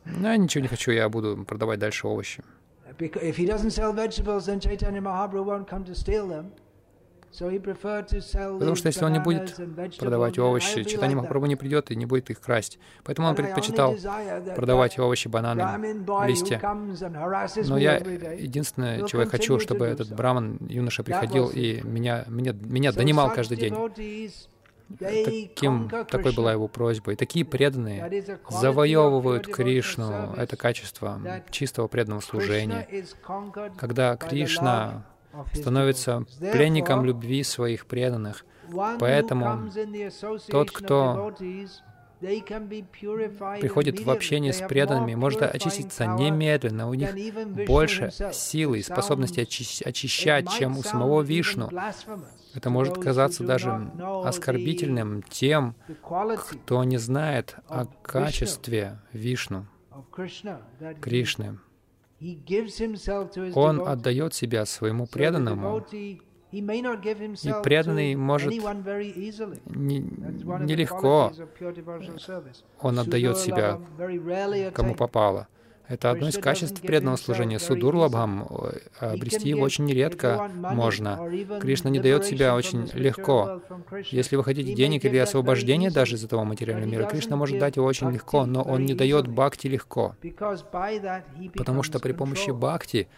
Ну, 0.04 0.28
я 0.28 0.36
ничего 0.36 0.62
не 0.62 0.68
хочу, 0.68 0.90
я 0.92 1.08
буду 1.08 1.44
продавать 1.44 1.78
дальше 1.78 2.06
овощи. 2.06 2.42
Потому 7.30 8.74
что 8.74 8.88
если 8.88 9.04
он 9.04 9.12
не 9.12 9.20
будет 9.20 9.56
продавать 9.98 10.38
овощи, 10.38 10.84
читание 10.84 11.16
Махапрабху 11.16 11.46
не 11.46 11.56
придет 11.56 11.90
и 11.90 11.96
не 11.96 12.06
будет 12.06 12.30
их 12.30 12.40
красть. 12.40 12.78
Поэтому 13.04 13.28
он 13.28 13.34
предпочитал 13.34 13.94
продавать 14.56 14.98
овощи, 14.98 15.28
бананы, 15.28 16.04
листья. 16.26 16.60
Но 17.66 17.78
я 17.78 17.96
единственное, 17.96 19.06
чего 19.06 19.22
я 19.22 19.28
хочу, 19.28 19.58
чтобы 19.60 19.86
этот 19.86 20.12
браман, 20.14 20.58
юноша, 20.68 21.02
приходил 21.02 21.48
и 21.48 21.80
меня, 21.82 22.24
меня, 22.28 22.52
меня 22.52 22.92
донимал 22.92 23.32
каждый 23.32 23.58
день. 23.58 23.74
Таким, 24.98 25.90
такой 25.90 26.34
была 26.34 26.52
его 26.52 26.66
просьба. 26.66 27.12
И 27.12 27.16
такие 27.16 27.44
преданные 27.44 28.38
завоевывают 28.48 29.46
Кришну. 29.46 30.32
Это 30.34 30.56
качество 30.56 31.20
чистого 31.50 31.88
преданного 31.88 32.20
служения. 32.20 32.88
Когда 33.76 34.16
Кришна 34.16 35.04
становится 35.54 36.24
пленником 36.40 37.04
любви 37.04 37.42
своих 37.42 37.86
преданных. 37.86 38.44
Поэтому 38.98 39.70
тот, 40.48 40.70
кто 40.70 41.32
приходит 43.60 44.00
в 44.00 44.10
общение 44.10 44.52
с 44.52 44.66
преданными, 44.66 45.14
может 45.14 45.42
очиститься 45.42 46.06
немедленно. 46.06 46.88
У 46.88 46.94
них 46.94 47.10
больше 47.66 48.10
силы 48.32 48.80
и 48.80 48.82
способности 48.82 49.40
очищать, 49.40 50.50
чем 50.50 50.78
у 50.78 50.82
самого 50.82 51.22
Вишну. 51.22 51.70
Это 52.54 52.70
может 52.70 52.98
казаться 52.98 53.44
даже 53.44 53.90
оскорбительным 54.24 55.22
тем, 55.22 55.74
кто 56.02 56.84
не 56.84 56.96
знает 56.96 57.56
о 57.68 57.86
качестве 58.02 58.98
Вишну, 59.12 59.66
Кришны. 61.00 61.58
Он 63.54 63.80
отдает 63.86 64.34
себя 64.34 64.66
своему 64.66 65.06
преданному, 65.06 65.84
и 66.50 66.62
преданный 67.62 68.14
может 68.16 68.52
нелегко, 70.56 71.32
он 72.80 72.98
отдает 72.98 73.38
себя 73.38 73.80
кому 74.72 74.94
попало. 74.94 75.46
Это 75.88 76.10
одно 76.10 76.28
из 76.28 76.36
качеств 76.36 76.82
преданного 76.82 77.16
служения. 77.16 77.58
Судурлабхам 77.58 78.46
э, 78.46 78.78
обрести 79.00 79.48
его 79.48 79.62
очень 79.62 79.86
нередко 79.86 80.50
можно. 80.54 81.30
Кришна 81.60 81.88
не 81.90 81.98
дает 81.98 82.26
себя 82.26 82.54
очень 82.54 82.90
легко. 82.92 83.62
Если 84.10 84.36
вы 84.36 84.44
хотите 84.44 84.74
денег 84.74 85.06
или 85.06 85.16
освобождения 85.16 85.90
даже 85.90 86.16
из 86.16 86.24
этого 86.24 86.44
материального 86.44 86.90
мира, 86.90 87.04
Кришна 87.06 87.36
может 87.36 87.58
дать 87.58 87.76
его 87.76 87.86
очень 87.86 88.10
легко, 88.10 88.44
но 88.44 88.62
он 88.62 88.84
не 88.84 88.94
дает 88.94 89.28
бхакти 89.28 89.68
легко. 89.68 90.14
Потому 91.54 91.82
что 91.82 91.98
при 92.00 92.12
помощи 92.12 92.50
бхакти 92.50 93.08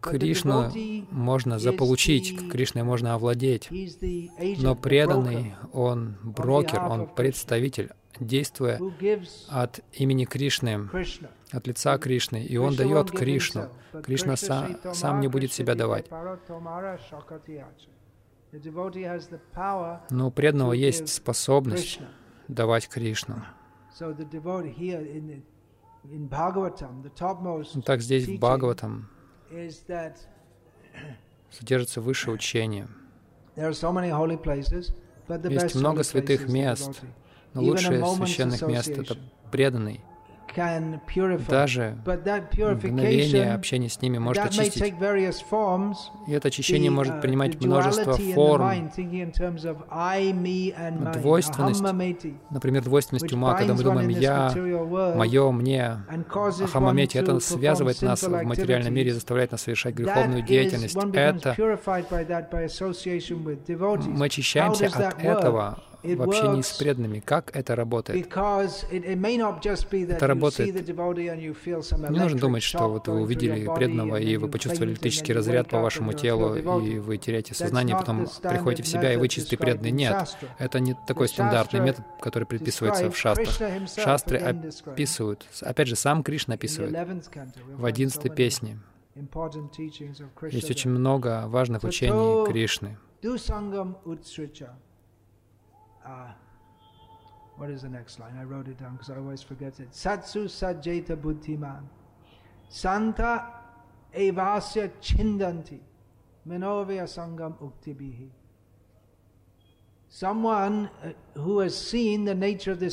Кришну 0.00 0.72
можно 1.10 1.60
заполучить, 1.60 2.50
Кришной 2.50 2.82
можно 2.82 3.14
овладеть. 3.14 3.68
Но 4.58 4.74
преданный, 4.74 5.54
он 5.72 6.16
брокер, 6.22 6.82
он 6.82 7.06
представитель 7.06 7.90
действуя 8.20 8.80
от 9.48 9.80
имени 9.92 10.24
Кришны, 10.24 10.88
от 11.54 11.66
лица 11.66 11.96
Кришны, 11.98 12.42
и 12.42 12.56
он 12.56 12.74
дает 12.74 13.10
Кришну. 13.10 13.68
Кришна 14.02 14.36
сам, 14.36 14.76
сам 14.92 15.20
не 15.20 15.28
будет 15.28 15.52
себя 15.52 15.74
давать. 15.74 16.06
Но 20.10 20.28
у 20.28 20.30
преданного 20.30 20.72
есть 20.72 21.08
способность 21.08 22.00
давать 22.48 22.88
Кришну. 22.88 23.42
Так 27.84 28.00
здесь 28.00 28.28
в 28.28 28.38
Бхагаватам 28.38 29.08
содержится 31.50 32.00
высшее 32.00 32.34
учение. 32.34 32.88
Есть 33.56 33.84
много 35.76 36.02
святых 36.02 36.48
мест, 36.48 37.00
но 37.54 37.62
лучшее 37.62 38.04
священных 38.04 38.62
мест— 38.62 38.88
это 38.90 39.16
преданный. 39.50 40.00
Даже 41.48 41.96
мгновение 42.04 43.54
общения 43.54 43.88
с 43.88 44.00
ними 44.00 44.18
может 44.18 44.44
очистить. 44.44 44.94
И 46.26 46.32
это 46.32 46.48
очищение 46.48 46.90
может 46.90 47.20
принимать 47.20 47.60
множество 47.60 48.14
форм. 48.14 48.90
Двойственность, 51.12 51.82
например, 52.50 52.82
двойственность 52.82 53.32
ума, 53.32 53.54
когда 53.54 53.74
мы 53.74 53.82
думаем 53.82 54.08
«я», 54.08 54.52
«моё», 55.16 55.50
«мне», 55.52 56.02
«ахамамети», 56.62 57.18
это 57.18 57.40
связывает 57.40 58.02
нас 58.02 58.22
в 58.22 58.42
материальном 58.42 58.94
мире 58.94 59.10
и 59.10 59.12
заставляет 59.12 59.52
нас 59.52 59.62
совершать 59.62 59.94
греховную 59.94 60.42
деятельность. 60.42 60.96
Это 61.14 61.54
мы 64.06 64.26
очищаемся 64.26 64.86
от 64.86 65.22
этого 65.22 65.82
в 66.04 66.22
общении 66.22 66.62
с 66.62 66.72
преданными. 66.72 67.20
Как 67.20 67.56
это 67.56 67.74
работает? 67.74 68.26
Это 68.26 70.26
работает. 70.26 70.88
Не 72.10 72.18
нужно 72.18 72.38
думать, 72.38 72.62
что 72.62 72.88
вот 72.88 73.08
вы 73.08 73.22
увидели 73.22 73.68
преданного, 73.74 74.16
и 74.16 74.36
вы 74.36 74.48
почувствовали 74.48 74.92
электрический 74.92 75.32
разряд 75.32 75.68
по 75.68 75.80
вашему 75.80 76.12
телу, 76.12 76.56
и 76.56 76.98
вы 76.98 77.16
теряете 77.16 77.54
сознание, 77.54 77.96
потом 77.96 78.26
приходите 78.42 78.82
в 78.82 78.88
себя, 78.88 79.12
и 79.12 79.16
вы 79.16 79.28
чистый 79.28 79.56
преданный. 79.56 79.90
Нет, 79.90 80.36
это 80.58 80.80
не 80.80 80.96
такой 81.06 81.28
стандартный 81.28 81.80
метод, 81.80 82.04
который 82.20 82.44
предписывается 82.44 83.10
в 83.10 83.16
шастрах. 83.16 83.70
Шастры 83.96 84.38
описывают, 84.38 85.46
опять 85.62 85.88
же, 85.88 85.96
сам 85.96 86.22
Кришна 86.22 86.54
описывает 86.54 86.94
в 87.68 87.84
одиннадцатой 87.84 88.30
песне. 88.30 88.78
Есть 90.50 90.70
очень 90.70 90.90
много 90.90 91.44
важных 91.46 91.84
учений 91.84 92.46
Кришны. 92.46 92.96
Uh, 96.04 96.32
what 97.56 97.70
is 97.70 97.82
the 97.82 97.88
next 97.88 98.18
line? 98.18 98.36
I 98.38 98.44
wrote 98.44 98.68
it 98.68 98.78
down 98.78 98.92
because 98.92 99.10
I 99.10 99.16
always 99.16 99.42
forget 99.42 99.80
it. 99.80 99.90
Satsu 99.92 100.48
sajjeta 100.48 101.16
buddhiman. 101.16 101.82
Santa 102.68 103.52
evasya 104.14 104.90
chindanti. 105.00 105.80
Menovya 106.46 107.06
sangam 107.06 107.54
uktibihi. 107.60 108.30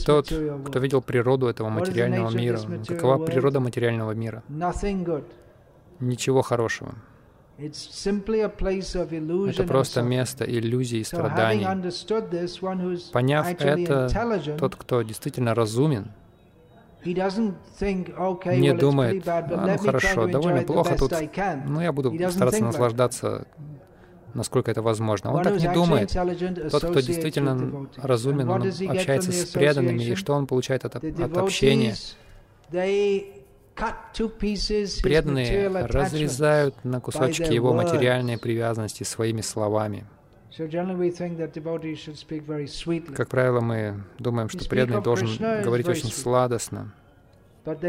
Тот, 0.05 0.25
кто 0.25 0.79
видел 0.79 1.01
природу 1.03 1.47
этого 1.47 1.69
материального 1.69 2.31
мира. 2.31 2.57
Какова 2.87 3.23
природа 3.23 3.59
материального 3.59 4.11
мира? 4.13 4.43
Ничего 5.99 6.41
хорошего. 6.41 6.95
Это 9.49 9.63
просто 9.67 10.01
место 10.01 10.45
иллюзий 10.45 10.99
и 10.99 11.03
страданий. 11.03 11.65
Поняв 13.11 13.47
это, 13.59 14.07
тот, 14.57 14.75
кто 14.75 15.01
действительно 15.03 15.53
разумен, 15.55 16.11
не 17.03 18.73
думает, 18.73 19.27
а, 19.27 19.41
ну 19.41 19.77
хорошо, 19.79 20.27
довольно 20.27 20.61
плохо 20.63 20.95
тут, 20.97 21.11
но 21.67 21.81
я 21.81 21.91
буду 21.91 22.11
стараться 22.29 22.63
наслаждаться, 22.63 23.47
насколько 24.35 24.69
это 24.71 24.81
возможно. 24.83 25.33
Он 25.33 25.43
так 25.43 25.59
не 25.59 25.67
думает. 25.73 26.11
Тот, 26.71 26.83
кто 26.83 26.99
действительно 26.99 27.87
разумен, 27.97 28.49
он 28.49 28.61
общается 28.89 29.31
с 29.31 29.45
преданными, 29.47 30.03
и 30.03 30.15
что 30.15 30.33
он 30.33 30.45
получает 30.47 30.85
от, 30.85 30.95
от 30.95 31.37
общения? 31.37 31.95
Преданные 35.01 35.67
разрезают 35.67 36.75
на 36.83 36.99
кусочки 36.99 37.51
его 37.51 37.73
материальные 37.73 38.37
привязанности 38.37 39.03
своими 39.03 39.41
словами. 39.41 40.05
Как 43.15 43.29
правило, 43.29 43.61
мы 43.61 44.03
думаем, 44.19 44.49
что 44.49 44.69
преданный 44.69 45.01
должен 45.01 45.29
говорить 45.63 45.87
очень 45.87 46.11
сладостно. 46.11 46.93
Когда 47.63 47.87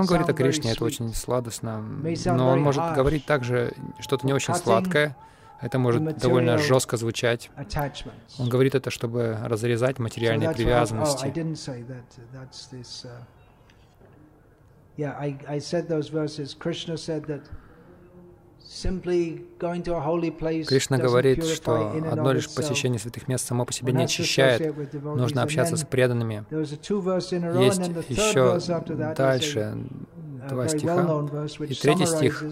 он 0.00 0.06
говорит 0.06 0.28
о 0.28 0.32
Кришне, 0.32 0.72
это 0.72 0.84
очень 0.84 1.14
сладостно, 1.14 1.80
но 1.80 2.48
он 2.48 2.60
может 2.60 2.94
говорить 2.94 3.26
также 3.26 3.72
что-то 4.00 4.26
не 4.26 4.32
очень 4.32 4.54
сладкое, 4.54 5.16
это 5.60 5.78
может 5.78 6.18
довольно 6.18 6.58
жестко 6.58 6.96
звучать. 6.96 7.50
Он 8.38 8.48
говорит 8.48 8.74
это, 8.74 8.90
чтобы 8.90 9.38
разрезать 9.42 9.98
материальные 9.98 10.52
привязанности. 10.52 11.32
Yeah, 14.96 15.14
I, 15.18 15.36
I 15.46 15.58
said 15.58 15.88
those 15.88 16.08
verses. 16.08 16.54
Krishna 16.54 16.96
said 16.96 17.26
that 17.26 17.42
Кришна 20.66 20.98
говорит, 20.98 21.44
что 21.44 21.92
одно 22.10 22.32
лишь 22.32 22.52
посещение 22.52 22.98
святых 22.98 23.28
мест 23.28 23.46
само 23.46 23.64
по 23.64 23.72
себе 23.72 23.92
не 23.92 24.04
очищает. 24.04 24.74
Нужно 25.02 25.42
общаться 25.42 25.76
с 25.76 25.84
преданными. 25.84 26.44
Есть 26.50 27.88
еще 28.08 28.58
дальше 29.14 29.78
два 30.48 30.68
стиха. 30.68 31.28
И 31.64 31.74
третий 31.74 32.06
стих, 32.06 32.44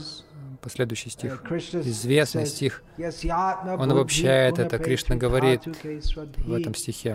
последующий 0.61 1.11
стих, 1.11 1.43
известный 1.51 2.47
стих, 2.47 2.83
он 2.97 3.91
обобщает 3.91 4.59
это. 4.59 4.79
Кришна 4.79 5.17
говорит 5.17 5.63
в 5.67 6.53
этом 6.53 6.75
стихе. 6.75 7.15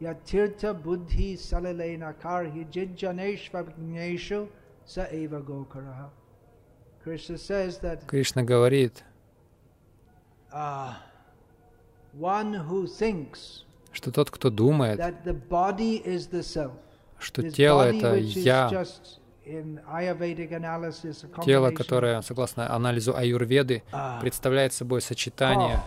Yatirtha 0.00 0.74
buddhi 0.74 1.36
salalena 1.36 2.14
karhi 2.14 2.66
jijjaneshvagneshu 2.70 4.48
Кришна 8.06 8.42
говорит, 8.42 9.04
uh, 10.52 10.92
что 13.92 14.12
тот, 14.12 14.30
кто 14.30 14.50
думает, 14.50 15.00
что 17.18 17.50
тело— 17.50 17.82
это 17.92 18.14
«я», 18.16 18.84
тело, 21.44 21.70
которое, 21.70 22.22
согласно 22.22 22.72
анализу 22.72 23.16
аюрведы, 23.16 23.82
uh, 23.92 24.20
представляет 24.20 24.72
собой 24.72 25.00
сочетание 25.00 25.80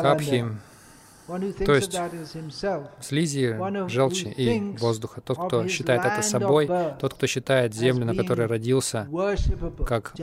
капхи, 0.00 0.44
то 1.26 1.74
есть 1.74 1.96
слизи, 3.00 3.56
желчи 3.88 4.28
и 4.28 4.76
воздуха. 4.78 5.20
Тот, 5.20 5.38
кто 5.38 5.68
считает 5.68 6.04
это 6.04 6.22
собой, 6.22 6.68
тот, 7.00 7.14
кто 7.14 7.26
считает 7.26 7.74
землю, 7.74 8.04
на 8.04 8.14
которой 8.14 8.46
родился, 8.46 9.08
как 9.86 10.14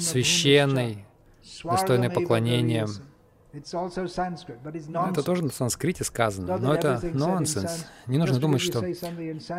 священный, 0.00 1.04
достойный 1.64 2.10
поклонения. 2.10 2.88
Это 3.52 5.22
тоже 5.22 5.44
на 5.44 5.50
санскрите 5.50 6.04
сказано, 6.04 6.58
но 6.58 6.74
это 6.74 7.00
нонсенс. 7.14 7.86
Не 8.06 8.18
нужно 8.18 8.38
думать, 8.38 8.60
что 8.60 8.84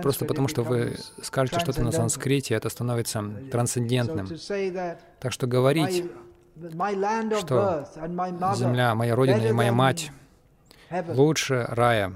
просто 0.04 0.26
потому, 0.26 0.48
что 0.48 0.62
вы 0.64 0.98
скажете 1.24 1.60
что-то 1.60 1.84
на 1.84 1.92
санскрите, 1.92 2.54
это 2.54 2.70
становится 2.70 3.24
трансцендентным. 3.52 4.28
Так 5.20 5.32
что 5.32 5.48
говорить, 5.48 6.06
что 7.40 7.88
земля, 8.56 8.94
моя 8.94 9.16
родина 9.16 9.48
и 9.48 9.52
моя 9.52 9.72
мать 9.72 10.12
лучше 11.08 11.66
рая. 11.70 12.14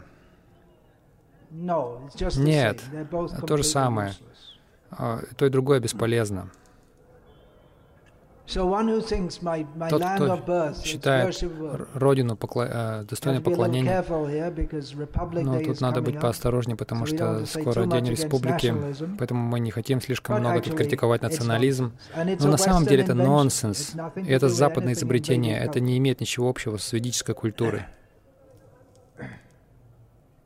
Нет, 1.51 2.81
то 3.47 3.57
же 3.57 3.63
самое. 3.63 4.13
А, 4.91 5.19
то 5.37 5.45
и 5.45 5.49
другое 5.49 5.79
бесполезно. 5.79 6.49
Тот, 8.53 10.03
кто 10.03 10.73
считает 10.83 11.43
родину 11.93 12.35
покла... 12.35 12.67
Э, 12.69 13.03
достойной 13.03 13.41
поклонения, 13.41 14.03
но 15.43 15.59
тут 15.61 15.79
надо 15.79 16.01
быть 16.01 16.19
поосторожнее, 16.19 16.75
потому 16.75 17.05
что 17.05 17.45
скоро 17.45 17.85
День 17.85 18.07
Республики, 18.07 18.75
поэтому 19.17 19.41
мы 19.41 19.59
не 19.59 19.71
хотим 19.71 20.01
слишком 20.01 20.39
много 20.39 20.61
тут 20.61 20.75
критиковать 20.75 21.21
национализм. 21.21 21.93
Но 22.15 22.49
на 22.49 22.57
самом 22.57 22.85
деле 22.85 23.03
это 23.03 23.13
нонсенс, 23.13 23.93
и 24.15 24.31
это 24.31 24.49
западное 24.49 24.93
изобретение, 24.93 25.57
это 25.57 25.79
не 25.79 25.97
имеет 25.97 26.19
ничего 26.19 26.49
общего 26.49 26.77
с 26.77 26.91
ведической 26.91 27.35
культурой. 27.35 27.83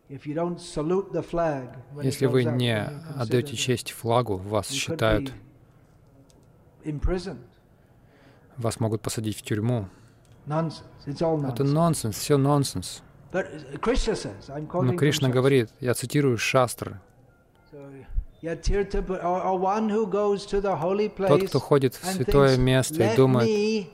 Если 0.08 0.34
вы 2.28 2.43
не 2.43 2.80
отдаете 3.18 3.56
честь 3.56 3.91
флагу, 3.91 4.38
вас 4.38 4.70
считают, 4.70 5.34
вас 8.58 8.80
могут 8.80 9.01
посадить 9.01 9.38
в 9.38 9.41
тюрьму. 9.41 9.88
Это 10.45 11.64
нонсенс, 11.64 12.18
все 12.18 12.38
нонсенс. 12.38 13.01
Но 13.32 14.93
Кришна 14.95 15.30
говорит, 15.30 15.72
я 15.80 15.95
цитирую 15.95 16.38
Шастры, 16.38 17.01
тот, 21.18 21.47
кто 21.47 21.60
ходит 21.60 21.95
в 21.95 22.06
святое 22.06 22.58
место 22.58 23.03
и 23.03 23.16
думает, 23.16 23.89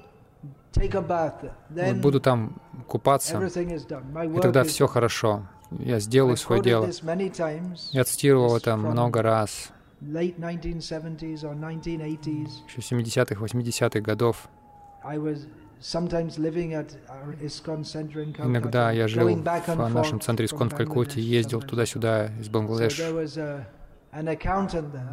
вот 0.75 2.01
буду 2.01 2.19
там 2.19 2.61
купаться, 2.85 3.41
и 3.41 4.41
тогда 4.41 4.65
все 4.65 4.87
хорошо 4.87 5.47
я 5.79 5.99
сделаю 5.99 6.37
свое 6.37 6.61
дело. 6.61 6.87
Я 7.91 8.03
цитировал 8.03 8.55
это 8.57 8.75
много 8.77 9.21
раз. 9.21 9.69
Еще 12.67 12.81
70-х, 12.95 13.35
80-х 13.43 13.99
годов. 14.01 14.49
Иногда 18.45 18.91
я 18.91 19.07
жил 19.07 19.27
в 19.35 19.93
нашем 19.93 20.19
центре 20.21 20.45
Искон 20.45 20.69
в 20.69 20.75
Калькутте, 20.75 21.21
ездил 21.21 21.61
туда-сюда 21.61 22.27
из 22.39 22.49
Бангладеш, 22.49 22.99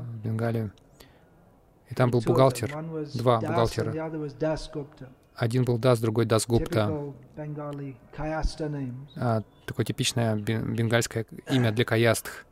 в 0.03 0.17
Бенгалию. 0.25 0.73
И 1.91 1.95
там 1.95 2.11
был 2.11 2.21
бухгалтер, 2.21 2.71
два 3.15 3.41
бухгалтера. 3.41 4.13
Один 5.39 5.65
был 5.65 5.79
Дас, 5.79 6.01
другой 6.01 6.25
Дас 6.27 6.47
Гупта. 6.49 7.15
А, 9.17 9.43
такое 9.67 9.87
типичное 9.87 10.35
бенгальское 10.35 11.27
имя 11.49 11.71
для 11.71 11.85
каястх. 11.85 12.45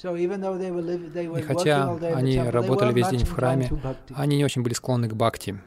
И 0.00 1.42
хотя 1.42 1.92
они 2.14 2.38
работали 2.38 2.92
весь 2.92 3.08
день 3.08 3.24
в 3.24 3.32
храме, 3.32 3.68
они 4.14 4.36
не 4.36 4.44
очень 4.44 4.62
были 4.62 4.74
склонны 4.74 5.08
к 5.08 5.14
бхакти. 5.14 5.58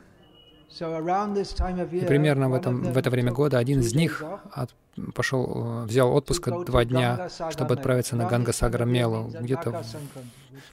И 0.70 2.06
примерно 2.06 2.50
в, 2.50 2.54
этом, 2.54 2.82
в 2.82 2.98
это 2.98 3.10
время 3.10 3.32
года 3.32 3.58
один 3.58 3.80
из 3.80 3.96
них 3.96 4.24
от, 4.52 4.76
пошел, 5.16 5.84
э, 5.84 5.86
взял 5.86 6.14
отпуск 6.14 6.50
два 6.66 6.86
дня, 6.86 7.30
чтобы 7.52 7.74
отправиться 7.74 8.16
на 8.16 8.26
Ганга 8.26 8.54
Сагара 8.54 8.86
Мелу, 8.86 9.32
где-то, 9.40 9.84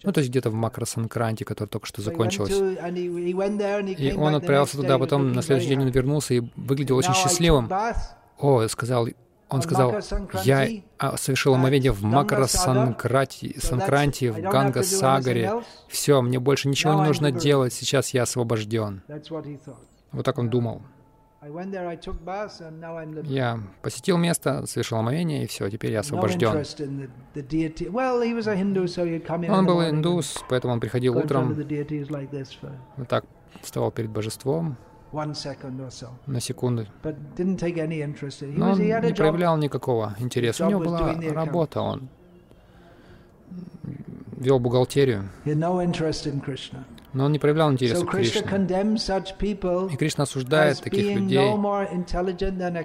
ну, 0.02 0.12
то 0.12 0.18
есть 0.18 0.30
где-то 0.30 0.50
в 0.50 0.54
Макрасанкранте, 0.54 1.44
которая 1.44 1.68
только 1.68 1.86
что 1.86 2.02
закончилась. 2.02 2.52
И 3.98 4.14
он 4.16 4.34
отправился 4.34 4.76
туда, 4.76 4.98
потом 4.98 5.32
на 5.32 5.42
следующий 5.42 5.68
день 5.68 5.82
он 5.82 5.88
вернулся 5.88 6.34
и 6.34 6.42
выглядел 6.56 6.96
очень 6.96 7.14
счастливым. 7.14 7.70
О, 8.38 8.66
сказал, 8.68 9.08
он 9.54 9.62
сказал, 9.62 9.94
я 10.44 10.68
а, 10.98 11.16
совершил 11.16 11.54
омовение 11.54 11.92
в 11.92 12.02
Макара 12.02 12.46
Санкранти, 12.46 13.58
Санкранти 13.58 14.30
в 14.30 14.40
Ганга 14.40 14.82
Сагаре. 14.82 15.62
Все, 15.88 16.20
мне 16.22 16.38
больше 16.38 16.68
ничего 16.68 16.94
не 16.94 17.06
нужно 17.06 17.30
делать, 17.30 17.72
сейчас 17.72 18.10
я 18.10 18.22
освобожден. 18.22 19.02
Вот 20.12 20.24
так 20.24 20.38
он 20.38 20.50
думал. 20.50 20.82
Я 23.24 23.60
посетил 23.82 24.16
место, 24.16 24.66
совершил 24.66 24.98
омовение, 24.98 25.44
и 25.44 25.46
все, 25.46 25.68
теперь 25.68 25.92
я 25.92 26.00
освобожден. 26.00 26.64
Он 29.50 29.66
был 29.66 29.82
индус, 29.82 30.42
поэтому 30.48 30.72
он 30.72 30.80
приходил 30.80 31.18
утром, 31.18 31.54
вот 32.96 33.08
так 33.08 33.26
вставал 33.60 33.90
перед 33.90 34.10
божеством, 34.10 34.76
на 36.26 36.40
секунду. 36.40 36.86
Но 37.04 38.72
он 38.72 38.78
не 38.78 39.14
проявлял 39.14 39.56
никакого 39.56 40.14
интереса. 40.18 40.66
У 40.66 40.70
него 40.70 40.80
была 40.80 41.14
работа, 41.32 41.80
он 41.80 42.08
вел 44.36 44.58
бухгалтерию, 44.58 45.28
но 45.44 47.24
он 47.24 47.32
не 47.32 47.38
проявлял 47.38 47.72
интереса 47.72 48.04
к 48.04 48.10
Кришне. 48.10 48.42
И 48.42 49.96
Кришна 49.96 50.24
осуждает 50.24 50.80
таких 50.80 51.16
людей 51.16 51.54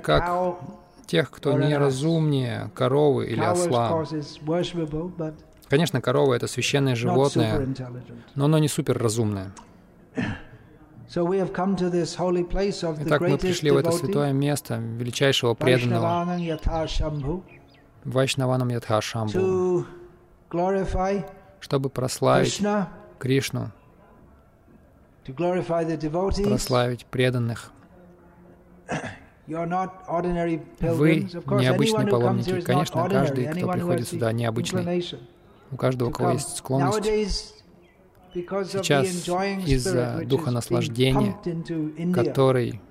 как 0.01 0.59
тех, 1.07 1.31
кто 1.31 1.53
неразумнее 1.53 2.69
коровы 2.75 3.27
или 3.27 3.41
осла. 3.41 4.05
Конечно, 5.67 6.01
корова— 6.01 6.33
это 6.35 6.47
священное 6.47 6.95
животное, 6.95 7.67
но 8.35 8.45
оно 8.45 8.57
не 8.59 8.67
суперразумное. 8.67 9.51
Итак, 13.05 13.21
мы 13.21 13.37
пришли 13.37 13.71
в 13.71 13.77
это 13.77 13.91
святое 13.91 14.31
место 14.31 14.75
величайшего 14.75 15.53
преданного 15.55 16.25
Вайшнаванам 18.05 18.69
Ядхашамбу, 18.69 19.33
чтобы 21.59 21.89
прославить 21.89 22.61
Кришну, 23.17 23.71
прославить 26.45 27.05
преданных. 27.05 27.71
Вы 30.79 31.27
необычные 31.61 32.07
паломники. 32.07 32.61
Конечно, 32.61 33.09
каждый, 33.09 33.45
кто 33.47 33.71
приходит 33.71 34.07
сюда, 34.07 34.31
необычный. 34.31 35.03
У 35.71 35.75
каждого, 35.75 36.09
у 36.09 36.11
кого 36.11 36.31
есть 36.31 36.57
склонность. 36.57 37.58
Сейчас 38.41 39.07
из-за 39.67 40.21
духа 40.25 40.51
наслаждения, 40.51 41.35
который 42.13 42.81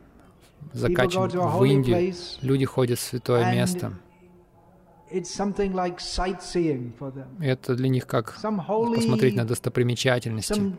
закачан 0.73 1.29
в 1.29 1.65
Индию, 1.65 2.15
люди 2.43 2.65
ходят 2.65 2.99
в 2.99 3.03
святое 3.03 3.53
место. 3.53 3.93
Это 7.41 7.75
для 7.75 7.89
них 7.89 8.07
как 8.07 8.39
посмотреть 8.43 9.37
на 9.37 9.47
достопримечательности. 9.47 10.75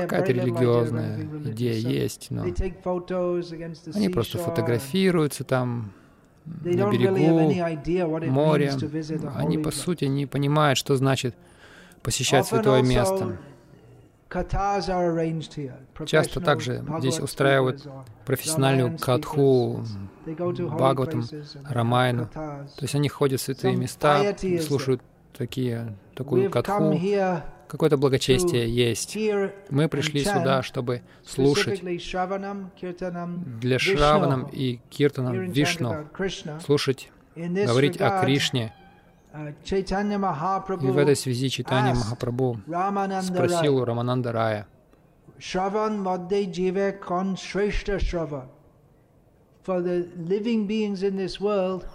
Какая-то 0.00 0.32
религиозная 0.32 1.28
идея 1.52 1.76
есть, 1.76 2.30
но 2.30 2.42
они 3.94 4.08
просто 4.08 4.38
фотографируются 4.38 5.44
там 5.44 5.92
на 6.44 6.90
берегу 6.90 7.52
моря. 8.30 8.76
Они, 9.36 9.58
по 9.58 9.70
сути, 9.70 10.06
не 10.06 10.26
понимают, 10.26 10.76
что 10.76 10.96
значит 10.96 11.36
посещать 12.02 12.46
святое 12.46 12.82
место. 12.82 13.38
Часто 16.06 16.40
также 16.40 16.84
здесь 17.00 17.18
устраивают 17.18 17.86
профессиональную 18.24 18.96
катху, 18.96 19.84
Бхагаватам, 20.24 21.24
Рамайну. 21.68 22.26
То 22.26 22.82
есть 22.82 22.94
они 22.94 23.08
ходят 23.08 23.40
в 23.40 23.44
святые 23.44 23.76
места 23.76 24.36
слушают 24.60 25.02
такие, 25.36 25.96
такую 26.14 26.50
катху. 26.50 26.98
Какое-то 27.66 27.96
благочестие 27.96 28.68
есть. 28.68 29.16
Мы 29.68 29.88
пришли 29.88 30.24
сюда, 30.24 30.62
чтобы 30.62 31.02
слушать 31.24 31.80
для 31.82 33.78
Шраванам 33.78 34.48
и 34.52 34.80
Киртанам 34.90 35.50
Вишну, 35.50 36.08
слушать, 36.64 37.10
говорить 37.36 38.00
о 38.00 38.20
Кришне, 38.22 38.74
и 39.32 40.90
в 40.90 40.98
этой 40.98 41.16
связи 41.16 41.48
Читания 41.48 41.94
Махапрабху 41.94 42.60
спросил 43.22 43.76
у 43.76 43.84
Рамананда 43.84 44.32
Рая, 44.32 44.66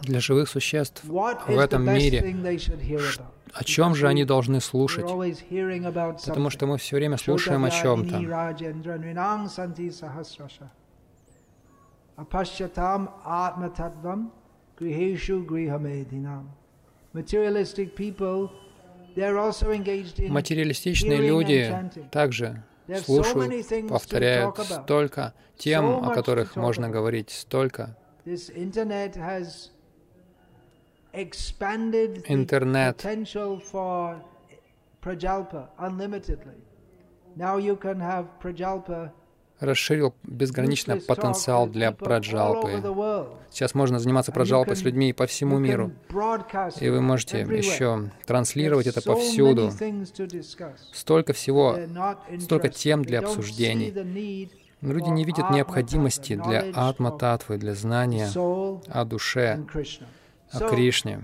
для 0.01 0.19
живых 0.19 0.49
существ 0.49 1.03
в 1.03 1.59
этом 1.59 1.85
мире, 1.85 2.35
о 3.53 3.63
чем 3.63 3.95
же 3.95 4.07
они 4.07 4.25
должны 4.25 4.59
слушать? 4.59 5.05
Потому 5.05 6.49
что 6.49 6.67
мы 6.67 6.77
все 6.77 6.95
время 6.97 7.17
слушаем 7.17 7.63
о 7.63 7.69
чем-то. 7.69 8.17
Апашчатам 12.17 13.09
атмататвам 13.25 14.31
грихешу 14.79 15.43
грихамединам. 15.43 16.49
Материалистичные 20.29 21.17
люди 21.17 21.73
также 22.11 22.61
слушают, 23.05 23.87
повторяют 23.87 24.57
столько 24.59 25.33
тем, 25.57 25.85
о 26.05 26.13
которых 26.13 26.57
можно 26.57 26.89
говорить, 26.89 27.29
столько. 27.29 27.95
Интернет 32.27 33.05
Now 37.37 37.57
you 37.57 37.75
can 37.75 37.99
have 37.99 38.27
Prajalpa 38.39 39.11
расширил 39.65 40.15
безгранично 40.23 40.97
потенциал 40.97 41.67
для 41.67 41.91
праджалпы. 41.91 42.81
Сейчас 43.51 43.73
можно 43.73 43.99
заниматься 43.99 44.31
праджалпой 44.31 44.75
с 44.75 44.81
людьми 44.81 45.13
по 45.13 45.25
всему 45.27 45.57
миру. 45.57 45.91
И 46.79 46.89
вы 46.89 47.01
можете 47.01 47.39
еще 47.41 48.09
транслировать 48.25 48.87
это 48.87 49.01
повсюду. 49.01 49.71
Столько 50.93 51.33
всего, 51.33 51.77
столько 52.39 52.69
тем 52.69 53.03
для 53.03 53.19
обсуждений. 53.19 54.49
Люди 54.81 55.09
не 55.09 55.23
видят 55.23 55.49
необходимости 55.51 56.35
для 56.35 56.65
атма-татвы, 56.73 57.57
для 57.57 57.73
знания 57.73 58.29
о 58.35 59.05
душе, 59.05 59.65
о 60.51 60.59
Кришне. 60.69 61.21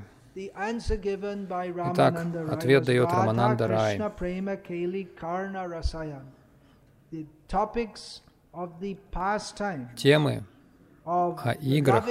Итак, 1.93 2.25
ответ 2.49 2.85
дает 2.85 3.11
Рамананда 3.11 3.67
Рай. 3.67 4.01
Темы 9.95 10.43
о 11.05 11.53
играх, 11.61 12.05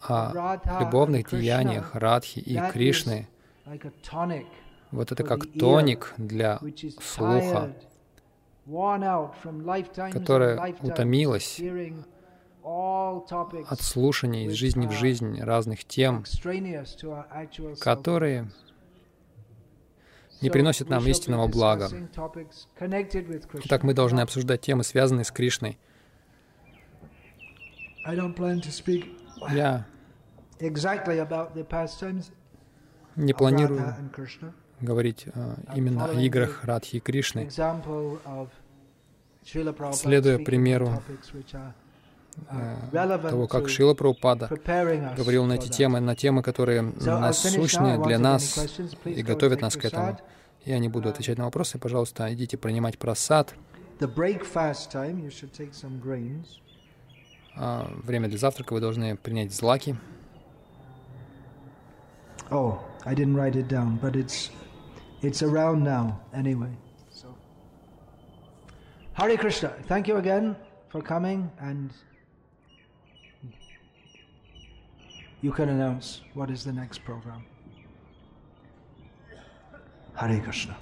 о 0.00 0.80
любовных 0.80 1.30
деяниях 1.30 1.94
Радхи 1.94 2.40
и 2.40 2.58
Кришны. 2.70 3.28
Вот 4.90 5.12
это 5.12 5.24
как 5.24 5.46
тоник 5.52 6.14
для 6.18 6.60
слуха, 7.00 7.72
которая 10.12 10.74
утомилась 10.82 11.60
от 12.64 13.80
слушания 13.80 14.46
из 14.46 14.52
жизни 14.54 14.86
в 14.86 14.92
жизнь 14.92 15.40
разных 15.40 15.84
тем, 15.84 16.24
которые 17.80 18.50
не 20.44 20.50
приносит 20.50 20.88
нам 20.88 21.06
истинного 21.06 21.48
блага. 21.48 21.88
Итак, 23.64 23.82
мы 23.82 23.94
должны 23.94 24.20
обсуждать 24.20 24.60
темы, 24.60 24.84
связанные 24.84 25.24
с 25.24 25.30
Кришной. 25.30 25.78
Я 29.50 29.86
не 33.16 33.32
планирую 33.32 33.94
говорить 34.80 35.26
uh, 35.26 35.58
именно 35.74 36.04
о 36.06 36.12
играх 36.14 36.64
Радхи 36.64 36.96
и 36.96 37.00
Кришны, 37.00 37.48
следуя 39.92 40.38
примеру 40.38 41.02
того, 42.92 43.46
как 43.46 43.68
Шила 43.68 43.94
Прабхупада 43.94 44.48
говорил 45.16 45.44
на 45.44 45.54
эти 45.54 45.68
темы, 45.68 46.00
на 46.00 46.14
темы, 46.14 46.42
которые 46.42 46.82
насущные 46.82 48.02
для 48.02 48.18
нас 48.18 48.58
и 49.04 49.22
готовят 49.22 49.60
нас 49.60 49.76
к 49.76 49.84
этому. 49.84 50.18
Я 50.64 50.78
не 50.78 50.88
буду 50.88 51.10
отвечать 51.10 51.36
на 51.36 51.44
вопросы. 51.44 51.78
Пожалуйста, 51.78 52.32
идите 52.32 52.56
принимать 52.56 52.98
просад. 52.98 53.54
А, 57.56 57.88
время 58.02 58.28
для 58.28 58.38
завтрака 58.38 58.72
вы 58.72 58.80
должны 58.80 59.16
принять 59.16 59.52
злаки. 59.52 59.96
Oh, 62.50 62.78
I 63.04 63.14
didn't 63.14 63.36
write 63.36 63.56
it 63.56 63.68
down, 63.68 63.98
but 64.00 64.16
it's 64.16 64.50
it's 65.22 65.42
around 65.42 65.82
now 65.82 66.20
anyway. 66.34 66.70
So, 67.10 67.34
Hare 69.14 69.36
Krishna, 69.38 69.72
thank 69.88 70.06
you 70.08 70.16
again 70.16 70.54
for 70.90 71.00
coming, 71.00 71.50
and 71.58 71.90
you 75.44 75.52
can 75.52 75.68
announce 75.68 76.22
what 76.32 76.50
is 76.50 76.64
the 76.64 76.72
next 76.72 77.04
program. 77.04 77.44
Hare 80.14 80.40
Krishna. 80.40 80.74